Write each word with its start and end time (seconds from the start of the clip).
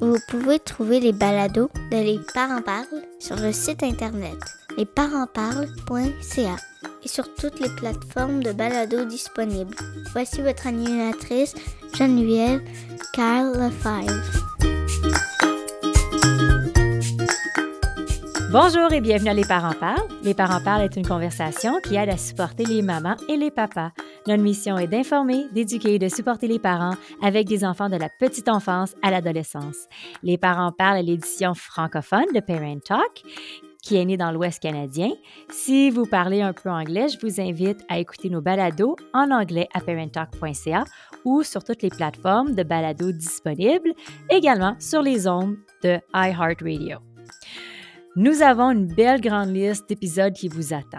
Vous 0.00 0.16
pouvez 0.28 0.60
trouver 0.60 1.00
les 1.00 1.12
balados 1.12 1.70
de 1.90 1.96
Les 1.96 2.20
Parents 2.32 2.62
Parlent 2.62 3.02
sur 3.18 3.36
le 3.36 3.52
site 3.52 3.82
internet 3.82 4.36
lesparentsparlent.ca 4.76 6.56
et 7.02 7.08
sur 7.08 7.34
toutes 7.34 7.58
les 7.58 7.74
plateformes 7.76 8.42
de 8.42 8.52
balados 8.52 9.04
disponibles. 9.06 9.74
Voici 10.12 10.40
votre 10.40 10.68
animatrice 10.68 11.54
Geneviève 11.94 12.62
Carl 13.12 13.52
Lefebvre. 13.58 14.47
Bonjour 18.50 18.90
et 18.94 19.02
bienvenue 19.02 19.28
à 19.28 19.34
Les 19.34 19.44
Parents 19.44 19.74
Parlent. 19.78 20.08
Les 20.22 20.32
Parents 20.32 20.62
Parlent 20.64 20.80
est 20.80 20.96
une 20.96 21.06
conversation 21.06 21.80
qui 21.84 21.96
aide 21.96 22.08
à 22.08 22.16
supporter 22.16 22.64
les 22.64 22.80
mamans 22.80 23.16
et 23.28 23.36
les 23.36 23.50
papas. 23.50 23.90
Notre 24.26 24.42
mission 24.42 24.78
est 24.78 24.86
d'informer, 24.86 25.44
d'éduquer 25.52 25.96
et 25.96 25.98
de 25.98 26.08
supporter 26.08 26.48
les 26.48 26.58
parents 26.58 26.94
avec 27.22 27.46
des 27.46 27.62
enfants 27.62 27.90
de 27.90 27.96
la 27.96 28.08
petite 28.08 28.48
enfance 28.48 28.94
à 29.02 29.10
l'adolescence. 29.10 29.76
Les 30.22 30.38
Parents 30.38 30.72
Parlent 30.72 30.96
est 30.96 31.02
l'édition 31.02 31.52
francophone 31.52 32.24
de 32.34 32.40
Parent 32.40 32.78
Talk 32.78 33.22
qui 33.82 33.96
est 33.96 34.04
né 34.06 34.16
dans 34.16 34.32
l'Ouest 34.32 34.62
canadien. 34.62 35.10
Si 35.50 35.90
vous 35.90 36.06
parlez 36.06 36.40
un 36.40 36.54
peu 36.54 36.70
anglais, 36.70 37.08
je 37.08 37.18
vous 37.20 37.42
invite 37.42 37.84
à 37.90 37.98
écouter 37.98 38.30
nos 38.30 38.40
balados 38.40 38.96
en 39.12 39.30
anglais 39.30 39.68
à 39.74 39.80
parenttalk.ca 39.80 40.84
ou 41.24 41.42
sur 41.42 41.62
toutes 41.62 41.82
les 41.82 41.90
plateformes 41.90 42.54
de 42.54 42.62
balados 42.62 43.12
disponibles, 43.12 43.92
également 44.30 44.74
sur 44.78 45.02
les 45.02 45.28
ondes 45.28 45.56
de 45.84 46.00
iHeartRadio. 46.14 47.07
Nous 48.20 48.42
avons 48.42 48.72
une 48.72 48.88
belle 48.88 49.20
grande 49.20 49.54
liste 49.54 49.88
d'épisodes 49.88 50.32
qui 50.32 50.48
vous 50.48 50.74
attend. 50.74 50.98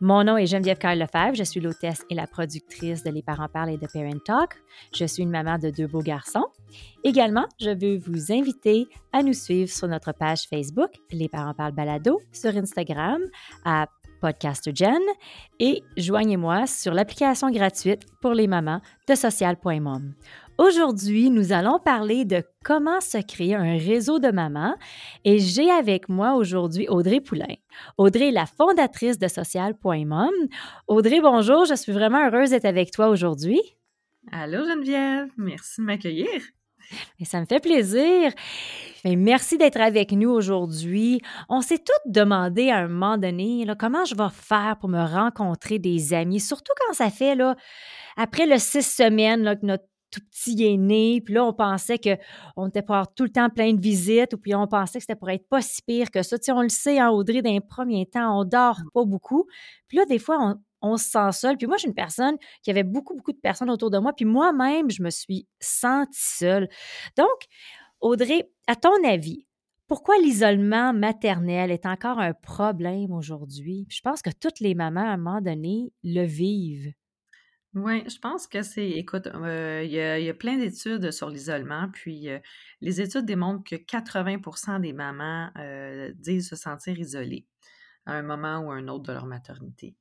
Mon 0.00 0.24
nom 0.24 0.36
est 0.36 0.46
Geneviève 0.46 0.76
Carl 0.78 0.98
Lefebvre, 0.98 1.36
je 1.36 1.44
suis 1.44 1.60
l'hôtesse 1.60 2.04
et 2.10 2.16
la 2.16 2.26
productrice 2.26 3.04
de 3.04 3.10
Les 3.12 3.22
parents 3.22 3.46
parlent 3.46 3.70
et 3.70 3.76
de 3.76 3.86
Parent 3.86 4.18
Talk. 4.24 4.56
Je 4.92 5.04
suis 5.04 5.22
une 5.22 5.30
maman 5.30 5.58
de 5.58 5.70
deux 5.70 5.86
beaux 5.86 6.02
garçons. 6.02 6.46
Également, 7.04 7.46
je 7.60 7.70
veux 7.70 7.98
vous 7.98 8.32
inviter 8.32 8.88
à 9.12 9.22
nous 9.22 9.32
suivre 9.32 9.70
sur 9.70 9.86
notre 9.86 10.10
page 10.10 10.48
Facebook, 10.50 10.90
Les 11.12 11.28
parents 11.28 11.54
parlent 11.54 11.70
balado, 11.70 12.20
sur 12.32 12.50
Instagram 12.56 13.22
à 13.64 13.86
Podcaster 14.20 14.72
et 15.60 15.84
joignez-moi 15.96 16.66
sur 16.66 16.94
l'application 16.94 17.48
gratuite 17.52 18.02
pour 18.20 18.32
les 18.32 18.48
mamans 18.48 18.80
de 19.08 19.14
social.mom. 19.14 20.14
Aujourd'hui, 20.58 21.30
nous 21.30 21.52
allons 21.52 21.78
parler 21.78 22.24
de 22.24 22.42
comment 22.64 23.00
se 23.00 23.18
créer 23.18 23.54
un 23.54 23.78
réseau 23.78 24.18
de 24.18 24.32
mamans 24.32 24.74
et 25.24 25.38
j'ai 25.38 25.70
avec 25.70 26.08
moi 26.08 26.34
aujourd'hui 26.34 26.88
Audrey 26.88 27.20
Poulain. 27.20 27.54
Audrey 27.96 28.30
est 28.30 28.32
la 28.32 28.46
fondatrice 28.46 29.20
de 29.20 29.28
social.mom. 29.28 30.32
Audrey, 30.88 31.20
bonjour, 31.20 31.64
je 31.64 31.74
suis 31.76 31.92
vraiment 31.92 32.26
heureuse 32.26 32.50
d'être 32.50 32.64
avec 32.64 32.90
toi 32.90 33.08
aujourd'hui. 33.08 33.60
Allô 34.32 34.64
Geneviève, 34.64 35.28
merci 35.36 35.80
de 35.80 35.86
m'accueillir. 35.86 36.40
ça 37.22 37.40
me 37.40 37.46
fait 37.46 37.60
plaisir. 37.60 38.32
merci 39.04 39.58
d'être 39.58 39.80
avec 39.80 40.10
nous 40.10 40.30
aujourd'hui. 40.30 41.20
On 41.48 41.60
s'est 41.60 41.78
toutes 41.78 42.12
demandé 42.12 42.70
à 42.70 42.78
un 42.78 42.88
moment 42.88 43.16
donné 43.16 43.64
comment 43.78 44.04
je 44.04 44.16
vais 44.16 44.30
faire 44.32 44.76
pour 44.80 44.88
me 44.88 45.04
rencontrer 45.04 45.78
des 45.78 46.14
amis, 46.14 46.40
surtout 46.40 46.72
quand 46.80 46.94
ça 46.94 47.10
fait 47.10 47.36
là, 47.36 47.54
après 48.16 48.46
le 48.46 48.58
six 48.58 48.82
semaines 48.82 49.44
là, 49.44 49.54
que 49.54 49.64
notre 49.64 49.84
tout 50.10 50.20
petit 50.30 50.64
est 50.64 50.76
né, 50.76 51.20
puis 51.20 51.34
là, 51.34 51.44
on 51.44 51.52
pensait 51.52 51.98
qu'on 51.98 52.68
était 52.68 52.82
pour 52.82 52.94
avoir 52.94 53.14
tout 53.14 53.24
le 53.24 53.30
temps 53.30 53.50
plein 53.50 53.72
de 53.72 53.80
visites, 53.80 54.34
ou 54.34 54.38
puis 54.38 54.54
on 54.54 54.66
pensait 54.66 54.98
que 54.98 55.02
c'était 55.02 55.16
pour 55.16 55.30
être 55.30 55.48
pas 55.48 55.62
si 55.62 55.82
pire 55.82 56.10
que 56.10 56.22
ça. 56.22 56.38
Tu 56.38 56.46
sais, 56.46 56.52
on 56.52 56.62
le 56.62 56.68
sait, 56.68 57.00
en 57.00 57.06
hein, 57.06 57.10
Audrey, 57.10 57.42
d'un 57.42 57.60
premier 57.60 58.06
temps, 58.06 58.40
on 58.40 58.44
dort 58.44 58.80
mmh. 58.80 58.90
pas 58.94 59.04
beaucoup. 59.04 59.46
Puis 59.86 59.98
là, 59.98 60.04
des 60.06 60.18
fois, 60.18 60.56
on, 60.80 60.96
se 60.96 61.04
sent 61.10 61.32
seul. 61.32 61.56
Puis 61.56 61.66
moi, 61.66 61.76
je 61.76 61.80
suis 61.80 61.88
une 61.88 61.94
personne 61.94 62.36
qui 62.62 62.70
avait 62.70 62.84
beaucoup, 62.84 63.14
beaucoup 63.14 63.32
de 63.32 63.40
personnes 63.40 63.70
autour 63.70 63.90
de 63.90 63.98
moi, 63.98 64.12
puis 64.12 64.24
moi-même, 64.24 64.90
je 64.90 65.02
me 65.02 65.10
suis 65.10 65.46
sentie 65.60 66.10
seule. 66.12 66.68
Donc, 67.16 67.46
Audrey, 68.00 68.50
à 68.66 68.76
ton 68.76 69.04
avis, 69.04 69.44
pourquoi 69.88 70.18
l'isolement 70.18 70.92
maternel 70.92 71.70
est 71.70 71.86
encore 71.86 72.18
un 72.18 72.34
problème 72.34 73.10
aujourd'hui? 73.10 73.86
Je 73.88 74.02
pense 74.02 74.20
que 74.20 74.30
toutes 74.30 74.60
les 74.60 74.74
mamans, 74.74 75.00
à 75.00 75.14
un 75.14 75.16
moment 75.16 75.40
donné, 75.40 75.92
le 76.04 76.24
vivent. 76.24 76.92
Oui, 77.80 78.02
je 78.08 78.18
pense 78.18 78.48
que 78.48 78.62
c'est, 78.62 78.90
écoute, 78.90 79.28
euh, 79.28 79.82
il 79.84 79.92
y, 79.92 80.28
a, 80.28 80.34
plein 80.34 80.56
d'études 80.56 81.12
sur 81.12 81.30
l'isolement, 81.30 81.88
puis 81.92 82.28
euh, 82.28 82.40
les 82.80 83.00
études 83.00 83.24
démontrent 83.24 83.62
que 83.62 83.76
80% 83.76 84.80
des 84.80 84.92
mamans 84.92 85.50
euh, 85.56 86.10
disent 86.16 86.48
se 86.48 86.56
sentir 86.56 86.98
isolées 86.98 87.46
à 88.06 88.14
un 88.14 88.22
moment 88.22 88.58
ou 88.58 88.72
à 88.72 88.74
un 88.74 88.88
autre 88.88 89.04
de 89.04 89.12
leur 89.12 89.26
maternité. 89.26 89.94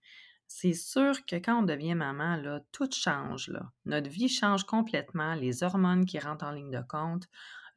C'est 0.48 0.74
sûr 0.74 1.24
que 1.26 1.36
quand 1.36 1.60
on 1.60 1.64
devient 1.64 1.94
maman, 1.94 2.38
là, 2.38 2.62
tout 2.72 2.90
change. 2.92 3.52
Notre 3.86 4.10
vie 4.10 4.30
change 4.30 4.64
complètement, 4.64 5.36
les 5.36 5.62
hormones 5.62 6.06
qui 6.06 6.18
rentrent 6.18 6.46
en 6.46 6.52
ligne 6.52 6.72
de 6.72 6.82
compte. 6.88 7.28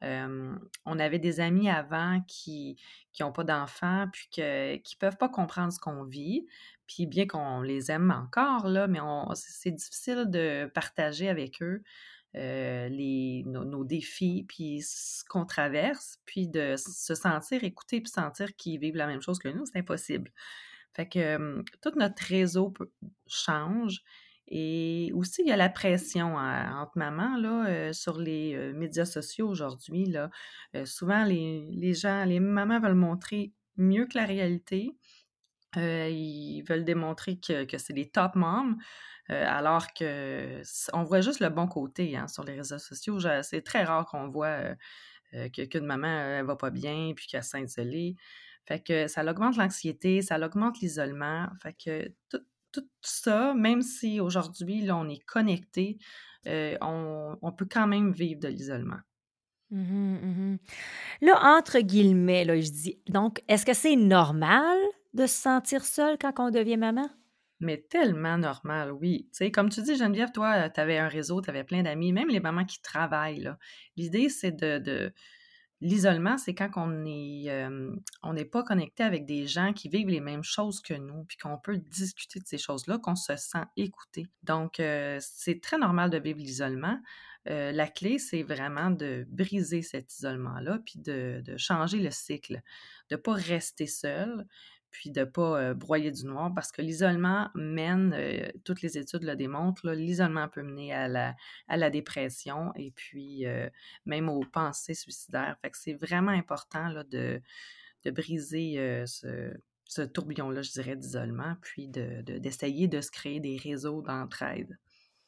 On 0.01 0.99
avait 0.99 1.19
des 1.19 1.39
amis 1.39 1.69
avant 1.69 2.21
qui 2.27 2.77
n'ont 3.19 3.31
pas 3.31 3.43
d'enfants, 3.43 4.07
puis 4.11 4.27
qui 4.31 4.41
ne 4.41 4.99
peuvent 4.99 5.17
pas 5.17 5.29
comprendre 5.29 5.71
ce 5.71 5.79
qu'on 5.79 6.03
vit. 6.03 6.47
Puis 6.87 7.05
bien 7.05 7.25
qu'on 7.25 7.61
les 7.61 7.89
aime 7.89 8.11
encore, 8.11 8.67
là, 8.67 8.87
mais 8.87 8.99
c'est 9.35 9.71
difficile 9.71 10.25
de 10.29 10.69
partager 10.73 11.29
avec 11.29 11.61
eux 11.61 11.83
nos, 12.35 13.83
défis, 13.83 14.45
puis 14.47 14.81
ce 14.81 15.23
qu'on 15.25 15.45
traverse, 15.45 16.19
puis 16.25 16.47
de 16.47 16.75
se 16.77 17.15
sentir 17.15 17.63
écouté, 17.63 18.01
puis 18.01 18.11
sentir 18.11 18.55
qu'ils 18.55 18.79
vivent 18.79 18.95
la 18.95 19.07
même 19.07 19.21
chose 19.21 19.39
que 19.39 19.49
nous, 19.49 19.65
c'est 19.65 19.79
impossible. 19.79 20.31
Fait 20.93 21.07
que 21.07 21.63
tout 21.81 21.97
notre 21.97 22.23
réseau 22.23 22.73
change. 23.27 24.03
Et 24.51 25.11
aussi, 25.15 25.41
il 25.43 25.47
y 25.47 25.51
a 25.51 25.57
la 25.57 25.69
pression 25.69 26.35
entre 26.35 26.91
mamans 26.97 27.37
là, 27.37 27.67
euh, 27.67 27.93
sur 27.93 28.19
les 28.19 28.53
euh, 28.53 28.73
médias 28.73 29.05
sociaux 29.05 29.47
aujourd'hui. 29.47 30.05
Là. 30.05 30.29
souvent, 30.85 31.23
les, 31.23 31.67
les 31.71 31.93
gens, 31.93 32.25
les 32.25 32.39
mamans 32.39 32.79
veulent 32.79 32.93
montrer 32.95 33.53
mieux 33.77 34.05
que 34.05 34.17
la 34.17 34.25
réalité. 34.25 34.97
Euh, 35.77 36.09
ils 36.09 36.63
veulent 36.63 36.83
démontrer 36.83 37.39
que, 37.39 37.63
que 37.63 37.77
c'est 37.77 37.93
des 37.93 38.09
top 38.09 38.35
moms, 38.35 38.75
euh, 39.29 39.45
alors 39.47 39.93
que 39.93 40.61
on 40.93 41.03
voit 41.03 41.21
juste 41.21 41.39
le 41.39 41.49
bon 41.49 41.67
côté 41.67 42.17
hein, 42.17 42.27
sur 42.27 42.43
les 42.43 42.55
réseaux 42.55 42.79
sociaux. 42.79 43.19
C'est 43.41 43.61
très 43.61 43.83
rare 43.83 44.05
qu'on 44.05 44.29
voit 44.29 44.75
euh, 45.33 45.49
qu'une 45.49 45.85
maman 45.85 46.07
elle 46.07 46.45
va 46.45 46.57
pas 46.57 46.71
bien 46.71 47.13
puis 47.15 47.27
qu'elle 47.27 47.43
s'est. 47.43 47.65
Fait 48.67 48.83
que 48.83 49.07
ça 49.07 49.23
augmente 49.23 49.57
l'anxiété, 49.57 50.21
ça 50.21 50.37
augmente 50.39 50.79
l'isolement. 50.81 51.47
Fait 51.63 51.73
que 51.73 52.13
tout, 52.29 52.41
tout, 52.71 52.87
ça, 53.01 53.53
même 53.53 53.81
si 53.81 54.19
aujourd'hui 54.19 54.81
là 54.81 54.97
on 54.97 55.07
est 55.09 55.23
connecté, 55.25 55.97
on, 56.45 57.37
on, 57.41 57.51
peut 57.51 57.67
quand 57.69 57.87
même 57.87 58.11
vivre 58.11 58.39
de 58.39 58.47
l'isolement. 58.47 58.99
Mmh 59.71 60.15
mmh 60.15 60.57
là, 61.21 61.57
entre 61.57 61.79
guillemets, 61.79 62.43
là, 62.43 62.59
je 62.59 62.69
dis, 62.71 62.99
donc, 63.07 63.41
est-ce 63.47 63.65
que 63.65 63.73
c'est 63.73 63.95
normal 63.95 64.77
de 65.13 65.25
se 65.25 65.35
sentir 65.35 65.85
seule 65.85 66.17
quand 66.17 66.33
on 66.39 66.51
devient 66.51 66.77
maman? 66.77 67.09
Mais 67.61 67.77
tellement 67.77 68.37
normal, 68.37 68.91
oui. 68.91 69.29
Tu 69.31 69.37
sais, 69.37 69.51
comme 69.51 69.69
tu 69.69 69.81
dis, 69.83 69.95
Geneviève, 69.95 70.31
toi, 70.31 70.69
tu 70.69 70.79
avais 70.79 70.97
un 70.97 71.07
réseau, 71.07 71.41
tu 71.41 71.49
avais 71.49 71.63
plein 71.63 71.83
d'amis, 71.83 72.11
même 72.11 72.27
les 72.27 72.39
mamans 72.39 72.65
qui 72.65 72.81
travaillent. 72.81 73.49
L'idée, 73.95 74.29
c'est 74.29 74.51
de, 74.51 75.13
L'isolement, 75.81 76.37
c'est 76.37 76.53
quand 76.53 76.69
on 76.75 77.05
est 77.05 77.67
on 78.23 78.33
n'est 78.33 78.45
pas 78.45 78.63
connecté 78.63 79.03
avec 79.03 79.25
des 79.25 79.47
gens 79.47 79.73
qui 79.73 79.89
vivent 79.89 80.09
les 80.09 80.19
mêmes 80.19 80.43
choses 80.43 80.79
que 80.79 80.93
nous, 80.93 81.23
puis 81.23 81.37
qu'on 81.37 81.57
peut 81.57 81.77
discuter 81.77 82.39
de 82.39 82.45
ces 82.45 82.57
choses-là, 82.57 82.99
qu'on 82.99 83.15
se 83.15 83.35
sent 83.35 83.63
écouté. 83.77 84.27
Donc, 84.43 84.75
c'est 85.19 85.59
très 85.61 85.77
normal 85.77 86.11
de 86.11 86.19
vivre 86.19 86.39
l'isolement. 86.39 86.99
la 87.45 87.87
clé, 87.87 88.19
c'est 88.19 88.43
vraiment 88.43 88.91
de 88.91 89.25
briser 89.29 89.81
cet 89.81 90.13
isolement-là, 90.13 90.79
puis 90.85 90.99
de, 90.99 91.41
de, 91.43 91.57
changer 91.57 91.99
le 91.99 92.11
cycle, 92.11 92.61
de 93.09 93.15
ne 93.15 93.21
pas 93.21 93.33
rester 93.33 93.87
seul, 93.87 94.45
puis 94.91 95.09
de 95.11 95.21
ne 95.21 95.25
pas 95.25 95.73
broyer 95.73 96.11
du 96.11 96.25
noir, 96.25 96.51
parce 96.53 96.71
que 96.71 96.81
l'isolement 96.81 97.49
mène, 97.55 98.15
toutes 98.63 98.81
les 98.81 98.97
études 98.97 99.23
le 99.23 99.35
démontrent, 99.35 99.89
l'isolement 99.91 100.47
peut 100.49 100.63
mener 100.63 100.93
à 100.93 101.07
la, 101.07 101.35
à 101.67 101.77
la 101.77 101.89
dépression 101.89 102.71
et 102.75 102.91
puis 102.91 103.45
même 104.05 104.29
aux 104.29 104.43
pensées 104.51 104.93
suicidaires. 104.93 105.57
Fait 105.61 105.69
que 105.69 105.77
c'est 105.77 105.93
vraiment 105.93 106.31
important 106.31 106.89
là, 106.89 107.03
de, 107.03 107.41
de 108.03 108.11
briser 108.11 109.03
ce, 109.05 109.53
ce 109.91 110.01
tourbillon-là, 110.01 110.61
je 110.61 110.71
dirais, 110.71 110.95
d'isolement, 110.95 111.55
puis 111.61 111.89
d'essayer 111.89 112.87
de, 112.87 112.97
de, 112.97 113.01
se 113.01 113.11
créer 113.11 113.41
des 113.41 113.57
réseaux 113.57 114.01
d'entraide. 114.01 114.77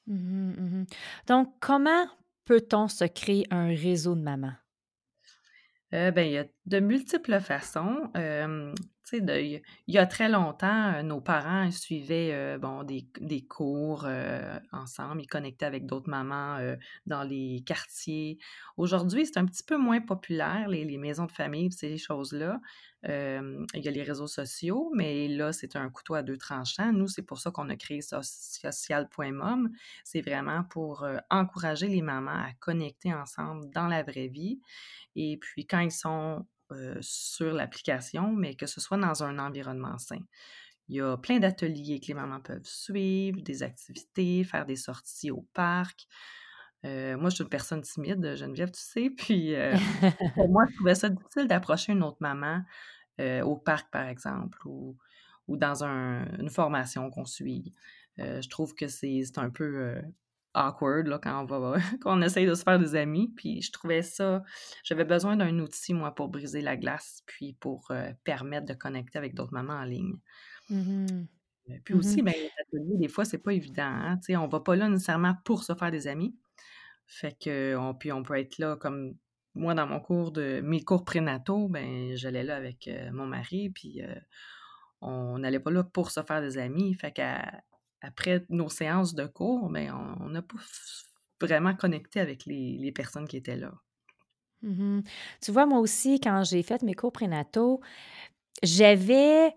Mmh 0.07 0.51
mmh 0.51 0.85
Donc, 1.27 1.53
comment 1.59 2.07
peut-on 2.45 2.87
se 2.87 3.03
créer 3.03 3.45
un 3.51 3.67
réseau 3.67 4.15
de 4.15 4.21
mamans? 4.21 4.55
Euh, 5.93 6.11
ben, 6.11 6.25
il 6.25 6.31
y 6.31 6.37
a 6.37 6.45
de 6.65 6.79
multiples 6.79 7.41
façons. 7.41 8.09
Euh, 8.15 8.73
il 9.11 9.61
y 9.87 9.97
a 9.97 10.05
très 10.05 10.29
longtemps, 10.29 10.93
euh, 10.93 11.03
nos 11.03 11.21
parents 11.21 11.69
suivaient 11.71 12.57
bon, 12.57 12.83
des, 12.83 13.45
cours 13.47 14.07
ensemble, 14.71 15.21
ils 15.21 15.27
connectaient 15.27 15.65
avec 15.65 15.85
d'autres 15.85 16.09
mamans 16.09 16.57
dans 17.05 17.23
les 17.23 17.63
quartiers. 17.65 18.37
Aujourd'hui, 18.77 19.25
c'est 19.25 19.37
un 19.37 19.45
petit 19.45 19.63
peu 19.63 19.77
moins 19.77 20.01
populaire, 20.01 20.67
les, 20.67 20.85
les 20.85 20.97
maisons 20.97 21.25
de 21.25 21.31
famille, 21.31 21.71
ces 21.71 21.97
choses-là. 21.97 22.59
il 23.03 23.65
y 23.75 23.87
a 23.87 23.91
les 23.91 24.03
réseaux 24.03 24.27
sociaux, 24.27 24.91
mais 24.95 25.27
là, 25.27 25.51
c'est 25.51 25.75
un 25.75 25.89
couteau 25.89 26.15
à 26.15 26.23
deux 26.23 26.37
tranchants. 26.37 26.93
Nous, 26.93 27.07
c'est 27.07 27.21
pour 27.21 27.39
ça 27.39 27.51
qu'on 27.51 27.69
a 27.69 27.75
créé 27.75 28.01
social.mom. 28.01 29.69
C'est 30.03 30.21
vraiment 30.21 30.63
pour 30.63 31.05
encourager 31.29 31.87
les 31.87 32.01
mamans 32.01 32.31
à 32.31 32.53
connecter 32.59 33.13
ensemble 33.13 33.69
dans 33.71 33.87
la 33.87 34.03
vraie 34.03 34.27
vie. 34.27 34.59
Et 35.15 35.37
puis, 35.37 35.67
quand 35.67 35.79
ils 35.79 35.91
sont 35.91 36.45
sur 37.01 37.53
l'application, 37.53 38.31
mais 38.31 38.55
que 38.55 38.65
ce 38.65 38.81
soit 38.81 38.97
dans 38.97 39.23
un 39.23 39.39
environnement 39.39 39.97
sain. 39.97 40.19
Il 40.89 40.97
y 40.97 41.01
a 41.01 41.17
plein 41.17 41.39
d'ateliers 41.39 41.99
que 41.99 42.07
les 42.07 42.13
mamans 42.13 42.41
peuvent 42.41 42.65
suivre, 42.65 43.41
des 43.41 43.63
activités, 43.63 44.43
faire 44.43 44.65
des 44.65 44.75
sorties 44.75 45.31
au 45.31 45.47
parc. 45.53 46.07
moi, 46.83 47.29
je 47.29 47.35
suis 47.35 47.43
une 47.43 47.49
personne 47.49 47.81
timide, 47.81 48.35
Geneviève, 48.35 48.71
tu 48.71 48.81
sais. 48.81 49.09
Puis, 49.17 49.55
pour 50.35 50.49
moi, 50.49 50.65
je 50.69 50.75
trouvais 50.75 50.95
ça 50.95 51.09
difficile 51.09 51.47
d'approcher 51.47 51.93
une 51.93 52.03
autre 52.03 52.17
maman 52.19 52.63
au 53.19 53.55
parc, 53.55 53.91
par 53.91 54.07
exemple, 54.07 54.59
ou, 54.65 54.97
ou 55.47 55.57
dans 55.57 55.83
une 55.83 56.49
formation 56.49 57.09
qu'on 57.09 57.25
suit. 57.25 57.73
je 58.17 58.49
trouve 58.49 58.75
que 58.75 58.87
c'est 58.87 59.23
un 59.37 59.49
peu 59.49 60.01
awkward 60.53 61.07
là, 61.07 61.19
quand 61.19 61.41
on 61.41 61.45
va 61.45 61.77
quand 62.01 62.17
on 62.17 62.21
essaye 62.21 62.45
de 62.45 62.53
se 62.53 62.63
faire 62.63 62.79
des 62.79 62.95
amis. 62.95 63.33
Puis 63.35 63.61
je 63.61 63.71
trouvais 63.71 64.01
ça, 64.01 64.43
j'avais 64.83 65.05
besoin 65.05 65.35
d'un 65.35 65.59
outil, 65.59 65.93
moi, 65.93 66.13
pour 66.13 66.29
briser 66.29 66.61
la 66.61 66.77
glace, 66.77 67.23
puis 67.25 67.53
pour 67.53 67.91
euh, 67.91 68.11
permettre 68.23 68.65
de 68.65 68.73
connecter 68.73 69.17
avec 69.17 69.33
d'autres 69.33 69.53
mamans 69.53 69.73
en 69.73 69.83
ligne. 69.83 70.17
Mmh 70.69 71.25
euh, 71.69 71.75
puis 71.85 71.93
aussi, 71.93 72.21
mmh 72.21 72.25
ben, 72.25 72.33
les 72.35 72.51
ateliers, 72.59 72.97
des 72.97 73.07
fois, 73.07 73.23
c'est 73.23 73.37
pas 73.37 73.53
évident. 73.53 73.83
Hein? 73.83 74.19
on 74.31 74.47
va 74.47 74.59
pas 74.59 74.75
là 74.75 74.89
nécessairement 74.89 75.35
pour 75.45 75.63
se 75.63 75.73
faire 75.73 75.91
des 75.91 76.07
amis. 76.07 76.35
Fait 77.07 77.37
que 77.39 77.77
on, 77.77 77.93
puis 77.93 78.11
on 78.11 78.21
peut 78.21 78.37
être 78.37 78.57
là 78.57 78.75
comme 78.75 79.15
moi 79.55 79.73
dans 79.73 79.87
mon 79.87 80.01
cours 80.01 80.31
de 80.31 80.61
mes 80.61 80.83
cours 80.83 81.05
prénataux, 81.05 81.69
ben 81.69 82.15
j'allais 82.15 82.43
là 82.43 82.57
avec 82.57 82.87
euh, 82.87 83.11
mon 83.13 83.25
mari, 83.25 83.69
puis 83.69 84.01
on 84.99 85.37
n'allait 85.37 85.59
pas 85.59 85.71
là 85.71 85.83
pour 85.83 86.11
se 86.11 86.21
faire 86.21 86.41
des 86.41 86.57
amis. 86.57 86.93
Fait 86.95 87.13
après 88.03 88.45
nos 88.49 88.69
séances 88.69 89.15
de 89.15 89.25
cours, 89.25 89.69
mais 89.69 89.87
ben, 89.87 90.17
on 90.19 90.29
n'a 90.29 90.41
pas 90.41 90.57
vraiment 91.41 91.73
connecté 91.73 92.19
avec 92.19 92.45
les, 92.45 92.91
personnes 92.91 93.27
qui 93.27 93.37
étaient 93.37 93.57
là. 93.57 93.73
Mmh 94.61 95.01
tu 95.41 95.51
vois, 95.51 95.65
moi 95.65 95.79
aussi, 95.79 96.19
quand 96.19 96.43
j'ai 96.43 96.63
fait 96.63 96.83
mes 96.83 96.93
cours 96.93 97.11
prénataux, 97.11 97.81
j'avais 98.61 99.53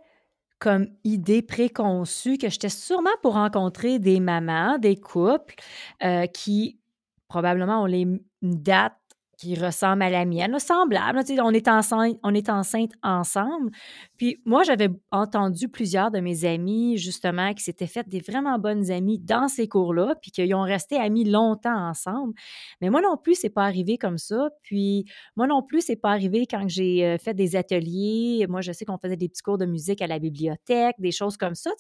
comme 0.59 0.89
idée 1.05 1.43
préconçue 1.43 2.39
que 2.39 2.49
j'étais 2.49 2.71
sûrement 2.71 3.11
pour 3.23 3.35
rencontrer 3.35 3.99
des 3.99 4.21
mamans, 4.21 4.79
des 4.79 4.97
couples 4.97 5.55
euh, 6.03 6.27
qui 6.27 6.81
probablement 7.29 7.83
ont 7.83 7.87
les 7.87 8.07
dates 8.43 8.95
qui 9.37 9.55
ressemble 9.55 10.03
à 10.03 10.11
la 10.11 10.25
mienne, 10.25 10.59
semblable. 10.59 11.21
on, 11.43 11.51
est 11.51 11.69
enceinte, 11.69 12.19
on 12.23 12.35
est 12.35 12.49
enceinte 12.49 12.93
ensemble. 13.03 13.71
Puis 14.17 14.41
moi, 14.47 14.63
j'avais 14.63 14.89
entendu 15.11 15.69
plusieurs 15.69 16.11
de 16.11 16.21
mes 16.21 16.45
amis, 16.45 16.97
justement, 16.97 17.53
qui 17.53 17.63
s'étaient 17.63 17.87
fait 17.87 18.09
des 18.09 18.21
vraiment 18.21 18.59
bonnes 18.59 18.91
amies 18.91 19.19
dans 19.19 19.49
ces 19.49 19.69
cours-là, 19.69 20.15
puis 20.23 20.31
qu'ils 20.31 20.55
ont 20.55 20.63
resté 20.63 20.97
amis 20.97 21.25
longtemps 21.25 21.89
ensemble. 21.89 22.33
Mais 22.81 22.89
moi 22.89 23.03
non 23.03 23.17
plus, 23.17 23.35
c'est 23.35 23.51
pas 23.51 23.65
arrivé 23.65 23.99
comme 23.99 24.19
ça. 24.19 24.49
Puis 24.63 25.05
moi 25.37 25.47
non 25.47 25.63
plus, 25.63 25.83
c'est 25.83 25.97
pas 25.97 26.11
arrivé 26.11 26.47
quand 26.47 26.67
j'ai 26.69 27.05
euh, 27.05 27.19
fait 27.19 27.35
des 27.35 27.57
ateliers. 27.57 28.47
Moi, 28.49 28.63
je 28.63 28.73
sais 28.73 28.85
qu'on 28.85 28.99
faisait 28.99 29.17
des 29.17 29.29
petits 29.29 29.43
cours 29.43 29.59
de 29.59 29.67
musique 29.67 30.01
à 30.01 30.07
la 30.07 30.19
bibliothèque, 30.19 30.97
des 30.99 31.13
choses 31.13 31.37
comme 31.37 31.55
ça. 31.55 31.71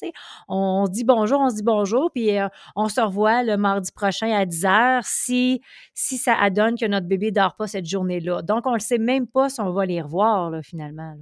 On, 0.48 0.84
se 0.86 0.90
dit 0.90 1.04
bonjour, 1.04 1.40
on 1.40 1.48
se 1.48 1.56
dit 1.56 1.62
bonjour, 1.62 2.10
puis 2.12 2.38
euh, 2.38 2.48
on 2.74 2.88
se 2.88 3.00
revoit 3.00 3.42
le 3.42 3.56
mardi 3.56 3.90
prochain 3.92 4.30
à 4.32 4.44
10 4.44 4.62
h 4.64 5.00
si, 5.04 5.60
si 5.94 6.18
ça 6.18 6.34
adonne 6.34 6.76
que 6.76 6.86
notre 6.86 7.06
bébé 7.06 7.30
dort 7.30 7.45
pas 7.54 7.68
cette 7.68 7.86
journée-là. 7.86 8.42
Donc, 8.42 8.66
on 8.66 8.74
ne 8.74 8.80
sait 8.80 8.98
même 8.98 9.28
pas 9.28 9.48
si 9.48 9.60
on 9.60 9.72
va 9.72 9.86
les 9.86 10.00
revoir, 10.00 10.50
là, 10.50 10.62
finalement. 10.62 11.16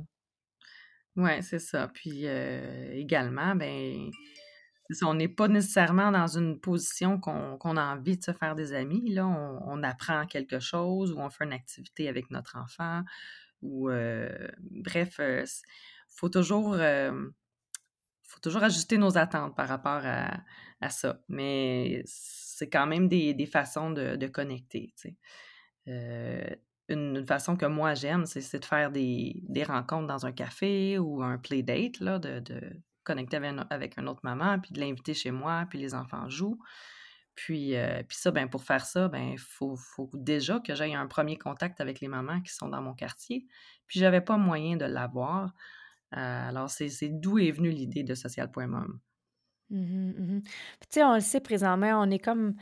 Oui, 1.17 1.43
c'est 1.43 1.59
ça. 1.59 1.89
Puis 1.89 2.27
euh, 2.27 2.93
également, 2.93 3.55
ben, 3.55 4.11
on 5.03 5.15
n'est 5.15 5.29
pas 5.29 5.49
nécessairement 5.49 6.11
dans 6.11 6.27
une 6.27 6.61
position 6.61 7.19
qu'on 7.21 7.77
a 7.77 7.95
envie 7.95 8.19
de 8.19 8.23
se 8.23 8.33
faire 8.33 8.55
des 8.55 8.73
amis. 8.73 9.13
Là, 9.13 9.27
on, 9.27 9.83
apprend 9.83 10.27
quelque 10.27 10.59
chose 10.59 11.13
ou 11.13 11.19
on 11.21 11.31
fait 11.31 11.45
une 11.45 11.53
activité 11.53 12.09
avec 12.09 12.31
notre 12.31 12.57
enfant. 12.57 13.03
Ou 13.63 13.91
euh, 13.91 14.29
bref, 14.59 15.17
il 15.19 15.25
euh, 15.25 15.45
faut 16.09 16.29
toujours 16.29 16.75
ajuster 18.63 18.99
nos 18.99 19.17
attentes 19.17 19.57
par 19.57 19.69
rapport 19.69 20.03
à, 20.05 20.43
ça. 20.91 21.21
Mais 21.29 22.03
c'est 22.07 22.69
quand 22.69 22.87
même 22.87 23.09
des, 23.09 23.47
façons 23.47 23.91
de, 23.91 24.27
connecter. 24.27 24.93
Euh, 25.89 26.45
une, 26.89 27.27
façon 27.27 27.57
que 27.57 27.67
moi 27.67 27.95
j'aime, 27.95 28.27
c'est 28.27 28.59
de 28.59 28.65
faire 28.65 28.91
des, 28.91 29.43
rencontres 29.67 30.07
dans 30.07 30.27
un 30.27 30.33
café 30.33 30.99
ou 30.99 31.23
un 31.23 31.39
playdate, 31.39 32.01
là, 32.01 32.19
de, 32.19 32.43
connecter 33.05 33.37
avec, 33.71 33.99
une 33.99 34.09
autre 34.09 34.21
maman, 34.23 34.59
puis 34.59 34.73
de 34.73 34.81
l'inviter 34.81 35.15
chez 35.15 35.31
moi, 35.31 35.67
puis 35.69 35.79
les 35.79 35.95
enfants 35.95 36.29
jouent. 36.29 36.59
Puis, 37.35 37.77
euh, 37.77 38.03
puis 38.07 38.17
ça, 38.17 38.31
ben, 38.31 38.49
pour 38.49 38.63
faire 38.63 38.85
ça, 38.87 39.09
ben, 39.09 39.33
il 39.33 39.39
faut, 39.39 39.77
déjà 40.15 40.61
que 40.61 40.75
j'aie 40.75 40.95
un 40.95 41.07
premier 41.07 41.37
contact 41.37 41.81
avec 41.81 42.01
les 42.01 42.09
mamans 42.09 42.41
qui 42.41 42.53
sont 42.53 42.69
dans 42.69 42.81
mon 42.81 42.95
quartier. 42.95 43.47
Puis 43.87 43.99
j'avais 44.01 44.21
pas 44.21 44.37
moyen 44.37 44.77
de 44.77 44.85
l'avoir. 44.85 45.53
Euh, 46.17 46.49
alors, 46.49 46.71
c'est 46.71 47.09
d'où 47.09 47.39
est 47.39 47.51
venue 47.51 47.71
l'idée 47.71 48.05
de 48.05 48.15
social.mom. 48.15 49.01
Mmh 49.71 49.79
mmh 49.81 50.43
tu 50.43 50.51
sais, 50.91 51.05
on 51.05 51.15
le 51.15 51.21
sait 51.21 51.41
présentement, 51.41 52.01
on 52.01 52.11
est 52.11 52.19
comme 52.19 52.55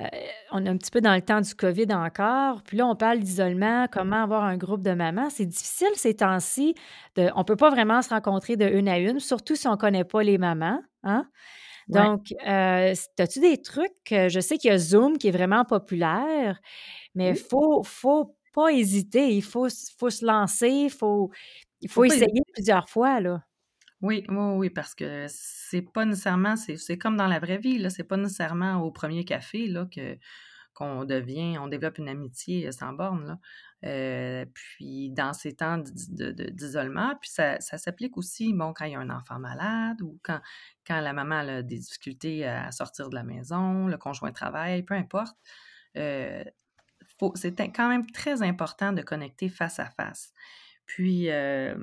euh, 0.00 0.06
on 0.52 0.64
est 0.66 0.68
un 0.68 0.76
petit 0.76 0.90
peu 0.90 1.00
dans 1.00 1.14
le 1.14 1.22
temps 1.22 1.40
du 1.40 1.54
COVID 1.54 1.86
encore. 1.92 2.62
Puis 2.62 2.76
là, 2.76 2.86
on 2.86 2.96
parle 2.96 3.20
d'isolement, 3.20 3.86
comment 3.90 4.22
avoir 4.22 4.44
un 4.44 4.56
groupe 4.56 4.82
de 4.82 4.92
mamans. 4.92 5.30
C'est 5.30 5.46
difficile 5.46 5.88
ces 5.94 6.14
temps-ci. 6.14 6.74
on 7.16 7.38
ne 7.38 7.44
peut 7.44 7.56
pas 7.56 7.70
vraiment 7.70 8.02
se 8.02 8.10
rencontrer 8.10 8.56
de 8.56 8.66
une 8.66 8.88
à 8.88 8.98
une, 8.98 9.20
surtout 9.20 9.56
si 9.56 9.66
on 9.68 9.72
ne 9.72 9.76
connaît 9.76 10.04
pas 10.04 10.22
les 10.22 10.38
mamans. 10.38 10.80
Hein? 11.02 11.26
Donc, 11.88 12.34
euh, 12.46 12.94
as-tu 13.18 13.40
des 13.40 13.62
trucs? 13.62 13.92
Je 14.10 14.40
sais 14.40 14.58
qu'il 14.58 14.70
y 14.70 14.74
a 14.74 14.78
Zoom 14.78 15.18
qui 15.18 15.28
est 15.28 15.32
vraiment 15.32 15.64
populaire, 15.64 16.60
mais 17.14 17.28
il 17.28 17.32
ne 17.32 17.36
faut, 17.36 17.82
faut 17.84 18.36
pas 18.52 18.72
hésiter. 18.72 19.34
Il 19.34 19.42
faut, 19.42 19.68
faut 19.98 20.10
se 20.10 20.24
lancer. 20.24 20.68
Il 20.68 20.90
faut, 20.90 21.30
il 21.80 21.88
faut, 21.88 22.04
essayer 22.04 22.42
plusieurs 22.52 22.88
fois. 22.88 23.20
Là. 23.20 23.42
Oui, 24.06 24.24
oui, 24.28 24.36
oui, 24.54 24.70
parce 24.70 24.94
que 24.94 25.26
c'est 25.28 25.82
pas 25.82 26.04
nécessairement, 26.04 26.54
c'est 26.54 26.96
comme 26.96 27.16
dans 27.16 27.26
la 27.26 27.40
vraie 27.40 27.58
vie, 27.58 27.76
là, 27.78 27.90
c'est 27.90 28.04
pas 28.04 28.16
nécessairement 28.16 28.76
au 28.76 28.92
premier 28.92 29.24
café 29.24 29.66
là, 29.66 29.84
que 29.92 30.16
qu'on 30.74 31.04
devient, 31.04 31.58
on 31.58 31.66
développe 31.66 31.98
une 31.98 32.08
amitié 32.08 32.70
sans 32.70 32.92
borne. 32.92 33.26
Là. 33.26 33.38
Euh, 33.84 34.44
puis 34.54 35.10
dans 35.10 35.32
ces 35.32 35.54
temps 35.54 35.82
d'isolement, 35.82 37.16
puis 37.20 37.30
ça, 37.30 37.58
s'applique 37.60 38.16
aussi 38.16 38.52
bon, 38.52 38.72
quand 38.74 38.84
il 38.84 38.92
y 38.92 38.94
a 38.94 39.00
un 39.00 39.10
enfant 39.10 39.40
malade 39.40 40.00
ou 40.02 40.20
quand, 40.22 40.40
quand 40.86 41.00
la 41.00 41.12
maman 41.12 41.38
a 41.38 41.62
des 41.62 41.78
difficultés 41.78 42.46
à 42.46 42.70
sortir 42.70 43.08
de 43.08 43.16
la 43.16 43.24
maison, 43.24 43.88
le 43.88 43.96
conjoint 43.96 44.30
travaille, 44.30 44.84
peu 44.84 44.94
importe. 44.94 45.36
Euh, 45.96 46.44
c'est 47.34 47.56
quand 47.72 47.88
même 47.88 48.08
très 48.12 48.42
important 48.42 48.92
de 48.92 49.02
connecter 49.02 49.48
face 49.48 49.80
à 49.80 49.86
face. 49.86 50.32
Puis, 50.84 51.28
euh, 51.30 51.74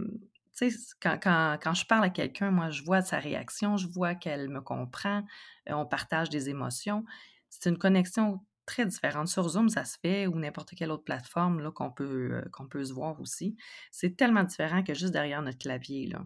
tu 0.55 0.69
sais, 0.69 0.77
quand, 1.01 1.17
quand, 1.21 1.73
je 1.73 1.85
parle 1.85 2.03
à 2.03 2.09
quelqu'un, 2.09 2.51
moi, 2.51 2.69
je 2.69 2.83
vois 2.83 3.01
sa 3.01 3.19
réaction, 3.19 3.77
je 3.77 3.87
vois 3.87 4.15
qu'elle 4.15 4.49
me 4.49 4.61
comprend, 4.61 5.23
on 5.67 5.85
partage 5.85 6.29
des 6.29 6.49
émotions. 6.49 7.05
C'est 7.49 7.69
une 7.69 7.77
connexion 7.77 8.39
très 8.65 8.85
différente. 8.85 9.27
Sur 9.27 9.49
Zoom, 9.49 9.69
ça 9.69 9.85
se 9.85 9.97
fait, 9.99 10.27
ou 10.27 10.39
n'importe 10.39 10.75
quelle 10.75 10.91
autre 10.91 11.03
plateforme 11.03 11.59
là, 11.59 11.71
qu'on, 11.71 11.91
peut, 11.91 12.29
euh, 12.33 12.49
qu'on 12.51 12.67
peut 12.67 12.83
se 12.83 12.93
voir 12.93 13.19
aussi. 13.19 13.57
C'est 13.91 14.15
tellement 14.15 14.43
différent 14.43 14.83
que 14.83 14.93
juste 14.93 15.11
derrière 15.11 15.41
notre 15.41 15.57
clavier. 15.57 16.07
Là. 16.07 16.25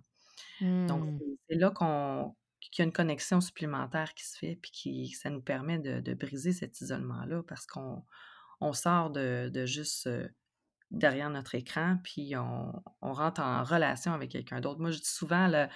Donc, 0.88 1.04
mmh. 1.04 1.20
c'est 1.50 1.56
là 1.56 1.72
qu'on, 1.72 2.36
qu'il 2.60 2.84
y 2.84 2.86
a 2.86 2.86
une 2.86 2.94
connexion 2.94 3.42
supplémentaire 3.42 4.14
qui 4.14 4.26
se 4.26 4.38
fait, 4.38 4.60
puis 4.62 4.72
qui, 4.72 5.10
ça 5.10 5.30
nous 5.30 5.42
permet 5.42 5.80
de, 5.80 6.14
briser 6.14 6.52
cet 6.52 6.82
isolement-là, 6.82 7.44
parce 7.48 7.66
qu'on 7.66 8.04
on 8.60 8.74
sort 8.74 9.10
de, 9.12 9.50
de 9.54 9.66
juste 9.66 10.08
euh, 10.08 10.28
derrière 10.92 11.30
notre 11.30 11.56
écran, 11.56 11.98
puis 12.04 12.36
on, 12.36 12.72
rentre 13.02 13.42
en 13.42 13.64
relation 13.64 14.14
avec 14.14 14.32
quelqu'un 14.32 14.62
d'autre. 14.62 14.80
Moi, 14.80 14.92
je 14.92 15.00
dis 15.00 15.10
souvent, 15.10 15.48
le, 15.48 15.68